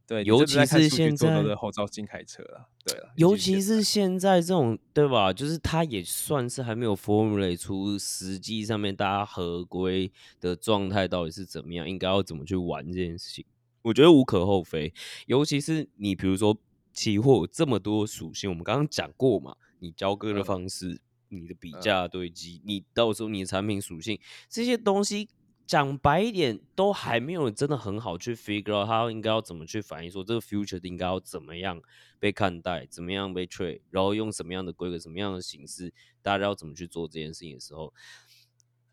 [0.07, 2.69] 对，尤其是现在的后照镜开车了。
[2.85, 5.33] 对了，尤其是现在这种，对吧？
[5.33, 13.47] 就是它也算是还没有 formulate 出实际上面大家合规的状态到底是怎么样，应该要怎么去玩这件事情。
[13.81, 14.93] 我觉得无可厚非，
[15.27, 16.55] 尤其是你比如说
[16.93, 21.01] 期货有这么多属性，我们刚刚讲过嘛，你交割的嗯方式、
[21.31, 24.19] 你的比嗯价堆积，你到时候你的产品属性
[24.51, 25.31] 这些东西。
[25.67, 31.81] 讲白一点，都还没有真的很好去 figure out 它应该要怎么去反映，说这个 future 应该要怎么样
[32.19, 37.93] 被看待，怎么样被 trade，然后用什么样的规格、什么样的形式，大家要怎么去做这件事情的时候，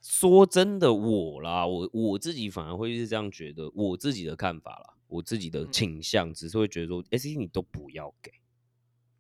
[0.02, 8.32] 说真的，我啦，我我自己反而会是这样觉得，我自己的看法啦，我自己的嗯倾向，只是会觉得说，SEC 你都不要给。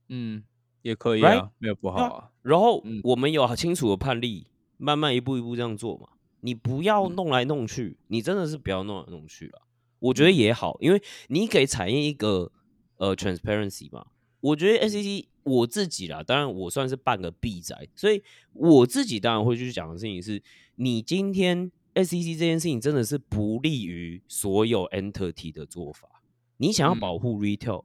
[0.07, 0.43] 嗯，
[0.81, 1.39] 也可以 Right？
[1.39, 2.31] 啊，没有不好啊啊。
[2.41, 4.47] 然后嗯我们有很清楚的判例，
[4.77, 6.07] 慢慢一步一步这样做嘛。
[6.41, 9.61] 你不要嗯弄来弄去，你真的是不要弄来弄去了。
[9.99, 12.51] 我觉得也好，因为你给产业一个
[12.97, 14.05] 呃 transparency 嘛。
[14.41, 18.23] 我觉得 SEC 我自己啦，当然我算是半个币仔，所以
[18.53, 20.41] 我自己当然会去讲的事情是，
[20.75, 26.23] 你今天 SEC 这件事情真的是不利于所有 entity 的做法。
[26.57, 27.83] 你想要嗯保护 retail，、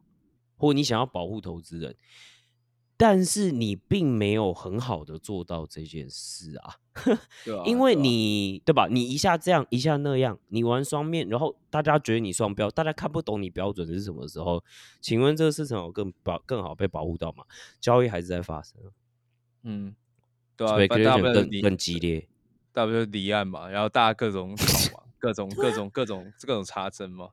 [0.56, 1.94] 或你想要保护投资人，
[2.96, 6.76] 但是你并没有很好的做到这件事啊，
[7.44, 8.88] 对啊，因为你对吧？
[8.90, 14.64] 你一下这样，一下那样，你玩双面，然后大家觉得你双标，大家看不懂你标准是什么时候？
[15.00, 17.44] 请问这个市场有更保更好被保护到吗？
[17.80, 18.80] 交易还是在发生
[19.62, 19.94] 嗯，
[20.56, 22.26] 对啊，大，speculation 不了更更激烈。
[22.72, 24.64] 大不了就离岸嘛，然后大家各种吵
[24.96, 27.30] 嘛，各种各种各种各种插针嘛，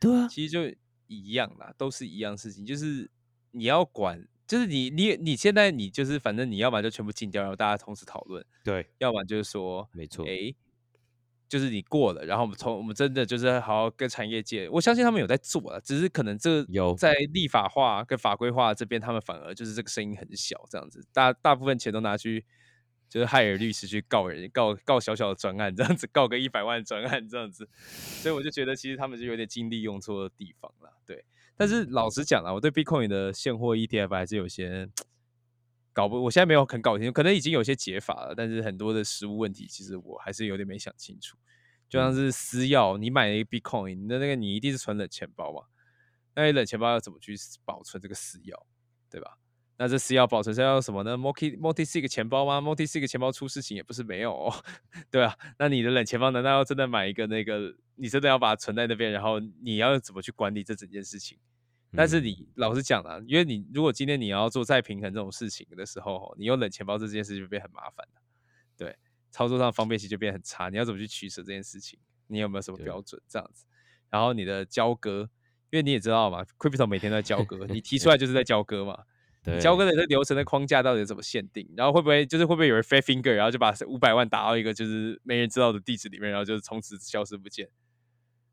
[0.00, 0.74] 对啊，其实就
[1.06, 3.10] 一样啦，都是一样事情，就是
[3.50, 10.54] 你要管，就是你你你现在你就是反正你要么就全部禁掉，然后大家同时讨论，对，要么就是说，没错，诶，
[11.48, 16.94] 就是你过了，然后我们从我们真的就是好好跟产业界，我相信他们有在做啊，只是可能这有。
[16.94, 22.44] 在立法化跟法规化这边，他们反而就是这个声音很小，这样子，大大部分钱都拿去
[23.08, 31.24] 就是害尔律师去告人，告告小小的专案，这样子告个一百万专案这样子，所以我就觉得其实他们就有点精力用错的地方了，对。
[31.62, 34.88] 但是老实讲啊，我对 Bitcoin 的现货 ETF 还是有些
[35.92, 41.36] 搞不，我现在没有很搞清楚，可能已经有些解法了，但是很多的实物问题，其实我还是有点没想清楚。
[41.88, 45.60] 就像是私钥，你买了一个 Bitcoin，你的那个你一定是存冷钱包嘛？
[46.34, 48.56] 那你冷钱包要怎么去保存这个私钥，
[49.08, 49.38] 对吧？
[49.78, 54.52] 那这私钥保存是要用什么呢？Multi Multi Sig 钱包吗？Multi Sig 钱包出事情也不是没有、哦，
[55.12, 55.38] 对啊。
[55.60, 57.76] 那你的冷钱包难道要真的买一个那个？
[57.94, 61.38] 你真的要把它存在那边，然后你要怎么去管理这整件事情？
[61.94, 68.22] 但是嗯你老实讲啊，因为你如果今天你要做再平衡这种事情的时候，哦你用冷钱包这件事就变很麻烦了。
[68.76, 68.96] 对，
[69.30, 70.68] 操作上方便性就变很差。
[70.68, 71.98] 你要怎么去取舍这件事情？
[72.26, 73.20] 你有没有什么标准？
[73.28, 73.64] 这样子，
[74.08, 75.28] 然后你的交割，
[75.70, 79.04] 因为你也知道嘛，Crypto 每天都在交割，你提出来就是在交割嘛。
[79.44, 81.68] 对交割的这流程的框架到底怎么限定？
[81.76, 87.68] 然后会不会就是会不会有人 fat finger，然后就把五百万打到一个就是没人知道的地址里面，然后就是从此消失不见？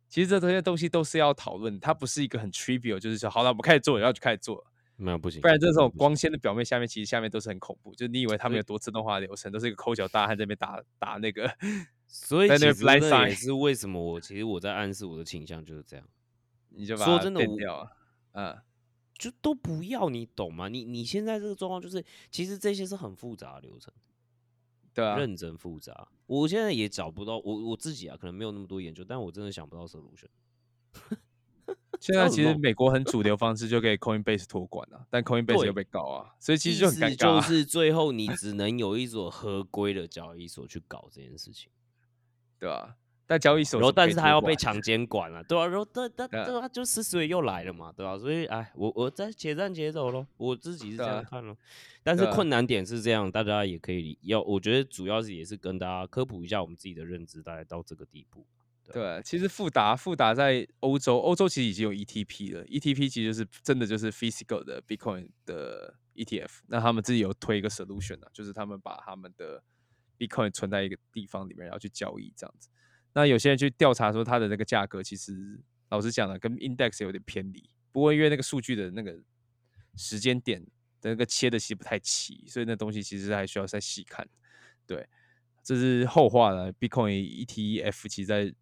[0.10, 4.66] 其实这这些东西都是要讨论，它不是一个很 trivial，就是说好了，我们开始做，然后就开始做了。
[4.98, 7.96] 没有不行，不然这种光鲜的表面下面，其实下面都是很恐怖。
[7.96, 11.50] 就你以为他们有多自动化的流程，都是一个抠脚大汉在那边打打那个，
[12.06, 16.06] 所以其实那也是为什么我其实我在暗示我的倾向就是这样，
[16.76, 17.42] 你就把它说真的。
[18.34, 18.58] 嗯，
[19.18, 20.68] 就都不要，你懂吗？
[20.68, 23.94] 你你现在这个状况就是，其实这些是很复杂的流程，
[24.94, 26.08] 对啊，认真复杂。
[26.26, 30.28] 我现在也找不到，我我自己啊，可能没有那么多研究，但我真的想不到 solution。
[32.00, 37.42] 现在其实美国很主流方式就给 Coinbase 托管啊，但 Coinbase 对又被告啊，所以其实就很尴尬思就啊。
[37.42, 41.70] 是最后你只能有一所合规的交易所去搞这件事情，
[42.58, 42.96] 对吧？
[43.30, 51.56] 但交易所然后但是他要被强监管了，对啊、然后对对对啊对啊，就死水又来了嘛，对吧、所以哎，我我在且战且走咯，我自己是这样看咯。
[52.02, 58.48] 但是困难点是这样，大家也可以理要，我觉得主要是也是跟大家科普一下我们自己的认知，大概到这个地步。
[58.92, 69.62] 对，其实富达富达在欧洲，欧洲其实已经有 ETP 了，ETP 其实就是真的就是 physical 的 Bitcoin 的 ETF，那他们自己有推一个 solution 啊，就是他们把他们的
[70.18, 72.70] Bitcoin 存在一个地方里面，然后去交易这样子。
[73.14, 77.70] 那有些人去调查说它的那个价格，其实老实讲呢，跟 index 有点偏离。
[77.92, 79.18] 不过因为那个数据的那个
[79.96, 80.62] 时间点
[81.02, 84.28] 的那个切的其实不太齐，所以那东西其实还需要再细看。
[84.86, 85.08] 对，
[85.64, 86.72] 这是后话了。
[86.74, 88.54] Bitcoin ETF 其实在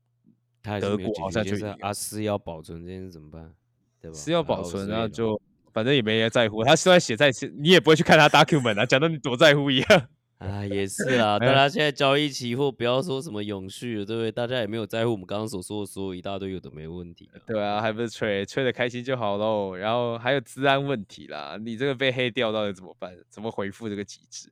[0.80, 3.53] 德国好像就是阿斯要保存这件事怎么办？
[4.01, 4.17] 对吧？
[4.17, 5.39] 是要保存，所以呢那就
[5.73, 6.63] 反正也没人在乎。
[6.63, 10.09] 他虽然写在，你也不会去看他 document 啊，讲的你多在乎一样。
[10.38, 14.31] 啊，也是啊， 大家现在交易期货，不要说什么永续了，对不对？
[14.31, 17.41] 大家也没有在乎我们刚刚所说的所有一大堆有的没问题啊。
[17.47, 19.76] 对啊，还不是吹吹的开心就好喽。
[19.76, 23.11] 然后还有治安问题啦，你这个被黑掉到底怎么办？
[23.30, 24.51] 怎么回复这个机制？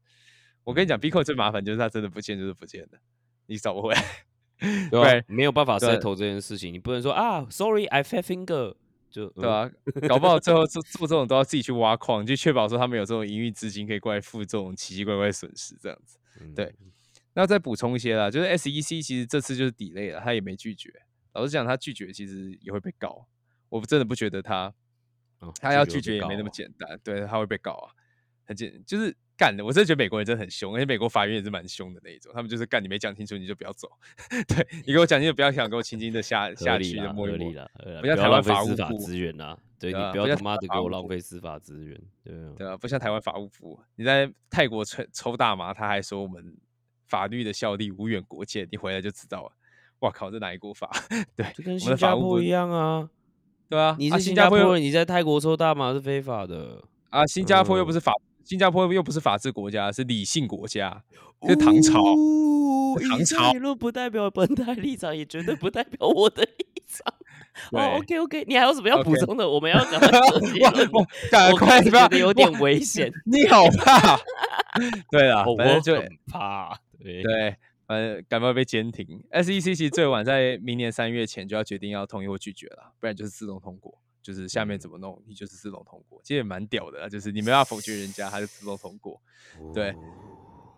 [0.64, 2.98] 我跟你讲，Bitcoin 最麻烦就是它真的不见就是不见的，
[3.45, 4.03] 你找不回来。
[4.90, 8.74] 对啊，没有办法对 settle 这件事情，你不能说啊，sorry，I fat finger，
[9.16, 9.72] 就对啊，
[10.10, 16.18] 搞不好最后做做这种都要自己去挖矿，就确保说他们有这种营运资金可以过来付这种奇奇怪怪的损失，这样子。
[16.42, 16.76] 嗯对
[17.34, 20.92] 那再补充一些啦，就是 SEC 其实这次就是 delay 了，他也没拒绝。
[21.34, 23.26] 老实讲，他拒绝其实也会被告。
[23.70, 24.74] 我真的不觉得他
[25.40, 27.92] 哦他要拒绝也没那么简单，对，他会被告啊，
[28.46, 33.90] 很简就是干的，我真的觉得美国人真的很凶，而且美国法院也是蛮凶的那一种，他们就是干你没讲清楚你就不要走，
[34.48, 37.38] 对你给我讲清楚，不要想给我轻轻的下下去的摸一摸。
[37.38, 46.56] 合理啦，合理啦不要台湾法务司法部资源啦，对你不要他妈的给我浪费司法资源，对啊，对啊，不像台湾法务部，你在泰国抽抽大麻，他还说我们
[47.07, 49.52] 法律的效力无远国界，你回来就知道了。
[49.99, 50.90] 哇靠，这哪一国法？
[51.36, 53.10] 对，就跟新加坡一，样啊，
[53.70, 58.14] 对啊，你啊是新加坡人，你在泰国抽大麻是非法的，啊，新加坡又不嗯是法，
[58.45, 61.03] 新加坡又不是法治国家，是理性国家，
[61.45, 62.01] 是唐朝。
[62.01, 62.72] 哦
[63.09, 67.13] 唐朝言论不代表本台立场，也绝对不代表我的立场。
[67.73, 69.49] 哦，OK OK，你还有什么要补充的？
[69.49, 74.17] 我们要赶快 我快不要开始觉得有点危险， 你好怕？
[75.11, 76.80] 对啦，哦反正就怕。
[76.97, 77.55] 对对，
[77.85, 79.22] 反正赶快被监停。
[79.31, 83.99] SEC 其实最晚在明年三月前就要决定要同意或拒绝了，不然就是自动通过。
[84.26, 87.07] 就是下面怎么弄，你就是自动通过，其实也蛮屌的啦。
[87.07, 89.22] 就是你没办法否决人家，他就自动通过。
[89.72, 89.95] 对哦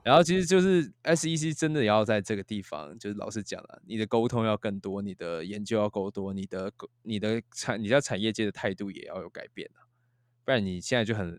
[0.04, 6.72] 然后其实就是 SEC 真的要在这个地方，就是老实讲了，你的沟通要更多，你的研究要够多，你的
[7.04, 9.84] 你的产你在产业界的态度也要有改变啊，
[10.46, 11.38] 不然你现在就很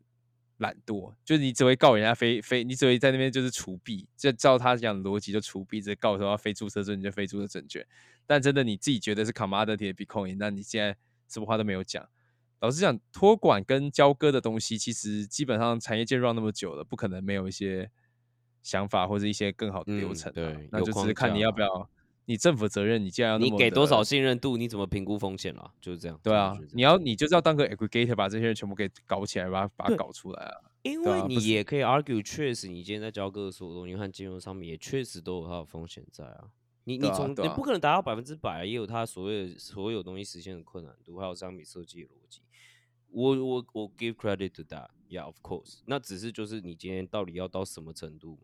[0.59, 7.86] 懒惰，就是你只会告人家非非，你只会在那边就是除弊，就照他讲的逻辑就除弊，只告说要非注册证券、非注册证券，
[8.26, 10.94] 但真的你自己觉得是 commodity 的 Bitcoin，那你现在
[11.28, 12.09] 什么话都没有讲。
[12.60, 17.88] 老实讲，托管跟交割的东西，其实基本上产业界 run 那么久了，不可能没有一些
[18.64, 21.88] 想法或者一些更好的流嗯程、啊对那就是看你要不要，
[22.24, 25.70] 你政府责任，你既然要你么给多少信任度，你怎么评估风险啊？
[25.80, 26.18] 就是这样。
[26.20, 30.55] 对啊你要你就是要当个 aggregator，把这些人全部给搞起来，把它把它搞出来啊。
[30.82, 36.44] 因为你也可以 argue，确实你今天在交割的所有东西和金融上面也确实都有它的风险在啊。
[36.89, 42.40] 你你从、你不可能达到百分之百啊，也有它所有所有东西实现的困难度，还有商品设计的逻辑。
[43.10, 45.81] 我我我 give credit to that，yeah of course。
[45.85, 48.39] 那只是就是你今天到底要到什么程度，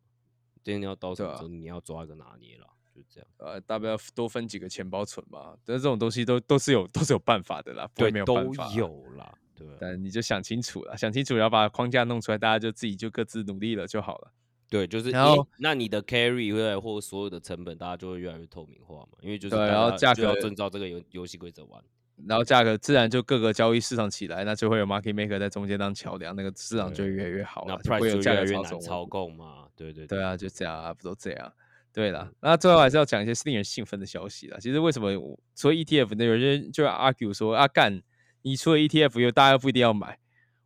[0.62, 3.28] 今天要到什么程度，你要抓一个拿捏了，就这样。
[3.38, 8.74] 呃，大不了多分几个钱包存嘛，但是这种东西都都是有都是有办法的啦，对没有都办法啊。
[8.74, 9.76] 有啦，对啊。
[9.80, 14.32] 但你就想清楚了，想清楚，然后把框架弄出来，大家就自己就各自努力了就好了。
[14.68, 21.82] 对，就是诶然后那你的 carry 会来或所有的成本，大家就会越来越透明化嘛，因为就是大对然后价家就要遵照这个游游戏规则玩。
[22.26, 31.52] 然后价格自然就各个交易市场起来，那就会有 market maker 在中间当桥梁，那个市场就会越来越好那 price 有价就越来越格操纵难操控嘛，对对对啊，就这样啊，不都这样？
[31.92, 34.58] 对了，那最后还是要讲一些令人兴奋的消息啦。
[34.60, 36.24] 其实为什么我除了 ETF 那？
[36.24, 38.02] 有些人就 argue 说啊，干，
[38.42, 40.18] 你除了 ETF 又大家不一定要买。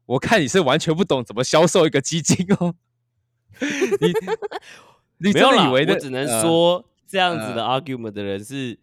[0.06, 2.74] 我看你是完全不懂怎么销售一个基金哦。
[4.00, 4.12] 你
[5.28, 5.86] 你真没有啦，的以为？
[5.92, 8.78] 我只能呃说这样子的呃 argument 的人是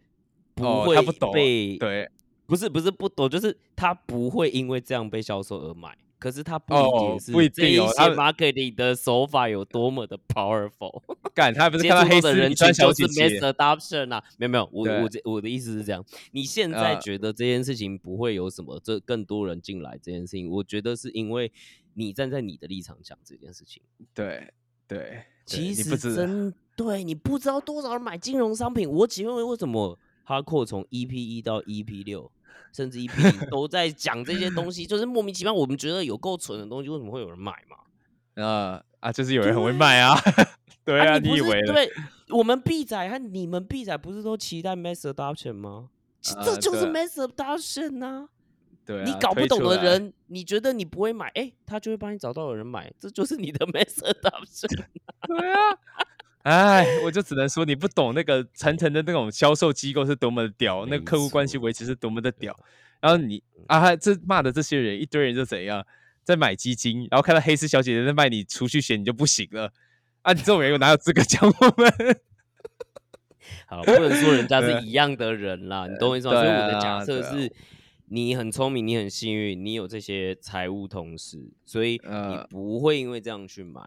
[0.54, 0.96] 不哦，会
[1.32, 2.08] 被，对，
[2.46, 5.96] 不是不是不懂，就是他不会因为这样被销售而买。
[6.18, 7.82] 可是他不一是这一些
[8.14, 11.02] marketing 的手法有多么的 powerful。
[11.34, 16.02] 干，他不是接触看到黑的人群就是 mass，adoption 啊，没有没有，我我这我的意思是这样，
[16.32, 21.52] 你现在呃觉得这件事情不会有什么，这更多人进来这件事情，我觉得是因为
[21.96, 23.82] 你站在你的立场讲这件事情。
[24.14, 24.52] 对
[24.86, 32.30] 对，其实真对你不知道多少人买金融商品，我请问为什么哈扣从 EP 一到 EP 六，
[32.72, 38.44] 甚至 EP 零都在讲这些东西， 就是莫名其妙，我们觉得有够蠢的东西，为什么会有人买嘛？
[38.44, 40.14] 啊 啊，就是有人很会卖啊，
[40.84, 41.72] 对啊，你以为呢？
[41.72, 41.90] 对
[42.28, 45.90] 我们 B 仔和你们 B 仔不是都期待 mass adoption 吗？
[46.20, 48.28] 这就是对 mass adoption 呐、
[48.86, 54.84] 对啊，你搞不懂的人，你觉得你不会买，哎、他就会帮你找到有人买，这就是你的 adoption。
[55.26, 55.78] 对啊，
[56.42, 62.56] 哎，我就只能说你不懂那个层层的那种销售机构是多么的屌，那个客户关系错维持是多么的屌。
[63.00, 65.84] 然后你啊，这骂的这些人，一堆人就怎样，
[66.22, 69.72] 在买基金，然后看到黑丝小姐姐在卖你储蓄险，你就不行了
[70.22, 70.32] 啊！
[70.32, 71.92] 你这种人又哪有资格讲我们？
[73.66, 76.32] 好，不能说人家是一样的人啦，你懂我意思吗？
[76.34, 77.52] 所以对我的啊假设是，
[78.08, 83.80] 你很聪明，你很幸运，你有这些财务同事，所以你呃不会因为这样去买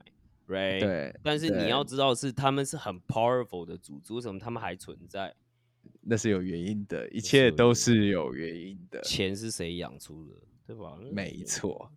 [0.47, 0.79] ，right？。
[0.79, 5.33] 对，但是你要知道，是他们是很 powerful 的组织，为什么他们还存在？
[6.01, 10.35] 那是有原因的，一切都是有原因的，钱是谁养出的，
[10.67, 10.97] 对吧？
[11.11, 11.91] 没错。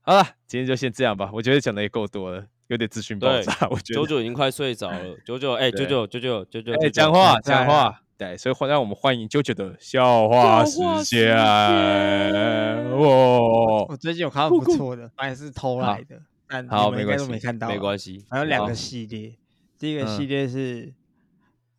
[0.00, 4.06] 好了，今天就先这样吧，我觉得讲的也够多了，有点资讯爆炸，我觉得九。
[4.06, 11.34] 九已经快睡着了，九九，哎，九九，九九，九九，哎，讲话讲话，对，所以欢让我们欢迎啾啾的笑话时间。
[11.34, 11.34] 间
[12.98, 13.06] 哇，
[13.88, 17.72] 我最近有看到不错的，反正是偷好来的，但好没关系都没看到啊。
[17.72, 19.38] 没关系，还有两个系列，
[19.78, 20.92] 第一个系嗯列是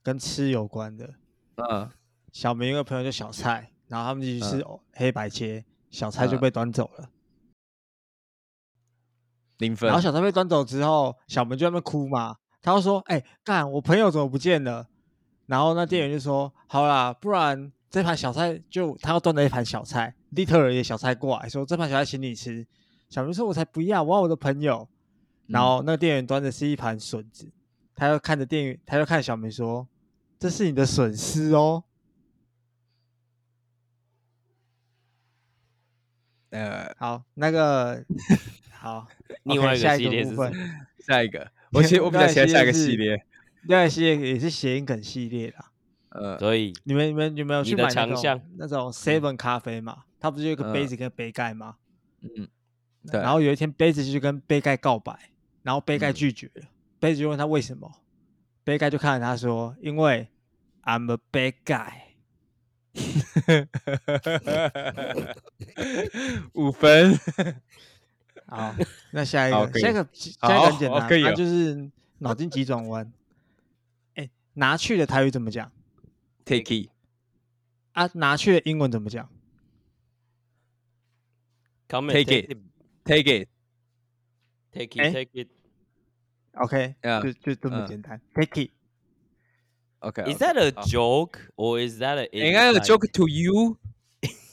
[0.02, 1.14] 跟吃有关的，
[1.58, 1.88] 嗯，
[2.32, 7.10] 小明一个朋友叫小蔡，然后他们一起吃嗯黑白切，小蔡就嗯被端走了。
[9.60, 10.02] 零分然后。
[10.02, 14.88] 小蔡被端走之后，小明就在那边哭嘛，他就说：“哎、干，我朋友怎么不见了？”
[15.52, 22.66] 然后那店员就说：“好啦，不然这盘小菜就他要端了一盘小菜，利特尔的小菜过来说这盘小菜请你吃。”
[23.12, 24.88] 小明说：“我才不要，我要我的朋友。”
[25.48, 27.52] 然后那个店员端的是一盘笋子，
[27.94, 29.86] 他又看着店员，他又看小明说
[30.40, 31.84] ：“这是你的损失哦。
[36.52, 38.02] 呃”，好，那个
[38.72, 39.06] 好，
[39.44, 40.34] 另外一个下系列是
[41.06, 43.26] 下一个，我其实我比较喜欢 下一个系列。
[43.64, 45.72] 另外一个系列也是谐音梗系列啦。
[46.10, 50.04] 呃，所以你们你们有没有去买那种那种 Seven 咖啡嘛？
[50.20, 51.76] 它不是有一个杯嗯子跟杯盖吗？
[52.22, 52.48] 嗯，
[53.10, 53.22] 对。
[53.22, 55.18] 然后有一天杯子就跟杯盖告白，
[55.64, 56.64] 然后杯盖嗯拒绝了，
[57.00, 57.90] 杯子就问他为什么，
[58.64, 60.28] 杯盖就看着他说：“因为
[60.84, 61.92] I'm a bad guy。
[66.54, 67.18] 五分，”
[68.48, 68.76] 好，
[69.12, 73.10] 那下一个，下一个下一个很简单，它好可以哦就是脑筋急转弯。
[74.52, 75.72] 哎，拿去的台语怎么讲
[76.46, 76.90] take it，
[77.94, 78.10] 啊？
[78.14, 79.30] 拿去的英文怎么讲
[81.88, 82.58] ？come Take take it
[83.04, 85.48] take it，take 哎 it take it。
[86.54, 88.22] OK，Yeah，就就这么嗯简单。
[88.34, 88.66] Take
[90.00, 93.78] it，OK，Is that a joke or is that a 应该有 inside joke to you？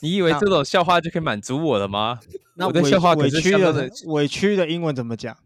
[0.00, 2.20] 你以为这种笑话就可以满足我了吗？
[2.54, 5.36] 那我的笑话可委屈是相当的的委屈的英文怎么讲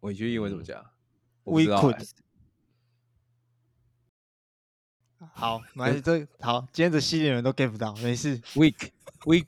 [0.00, 0.84] 委屈英文怎么讲？
[1.44, 2.10] 我不？We 知道 could
[5.32, 8.38] 好， 没关系，这好，今天的系列人都 get 不到，没事。
[8.54, 8.90] weak
[9.24, 9.46] weak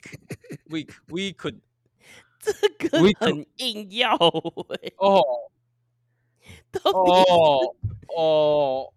[0.69, 1.55] weak we could
[2.39, 2.51] 这
[2.89, 4.93] 个很硬要欸。
[4.97, 5.21] 哦。
[6.71, 7.75] 到底哦
[8.15, 8.93] 哦，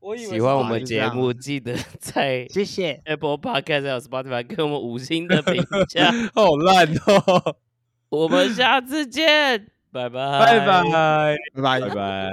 [0.00, 6.10] 我以为喜欢我啊们节目记得在谢谢，Apple Podcast 还有 Spotify 给我们五星的评价。
[6.34, 7.56] 好烂哦，
[8.10, 11.36] 我们下次见，拜拜，拜拜。
[11.54, 11.80] 拜拜。
[11.80, 12.30] 拜拜。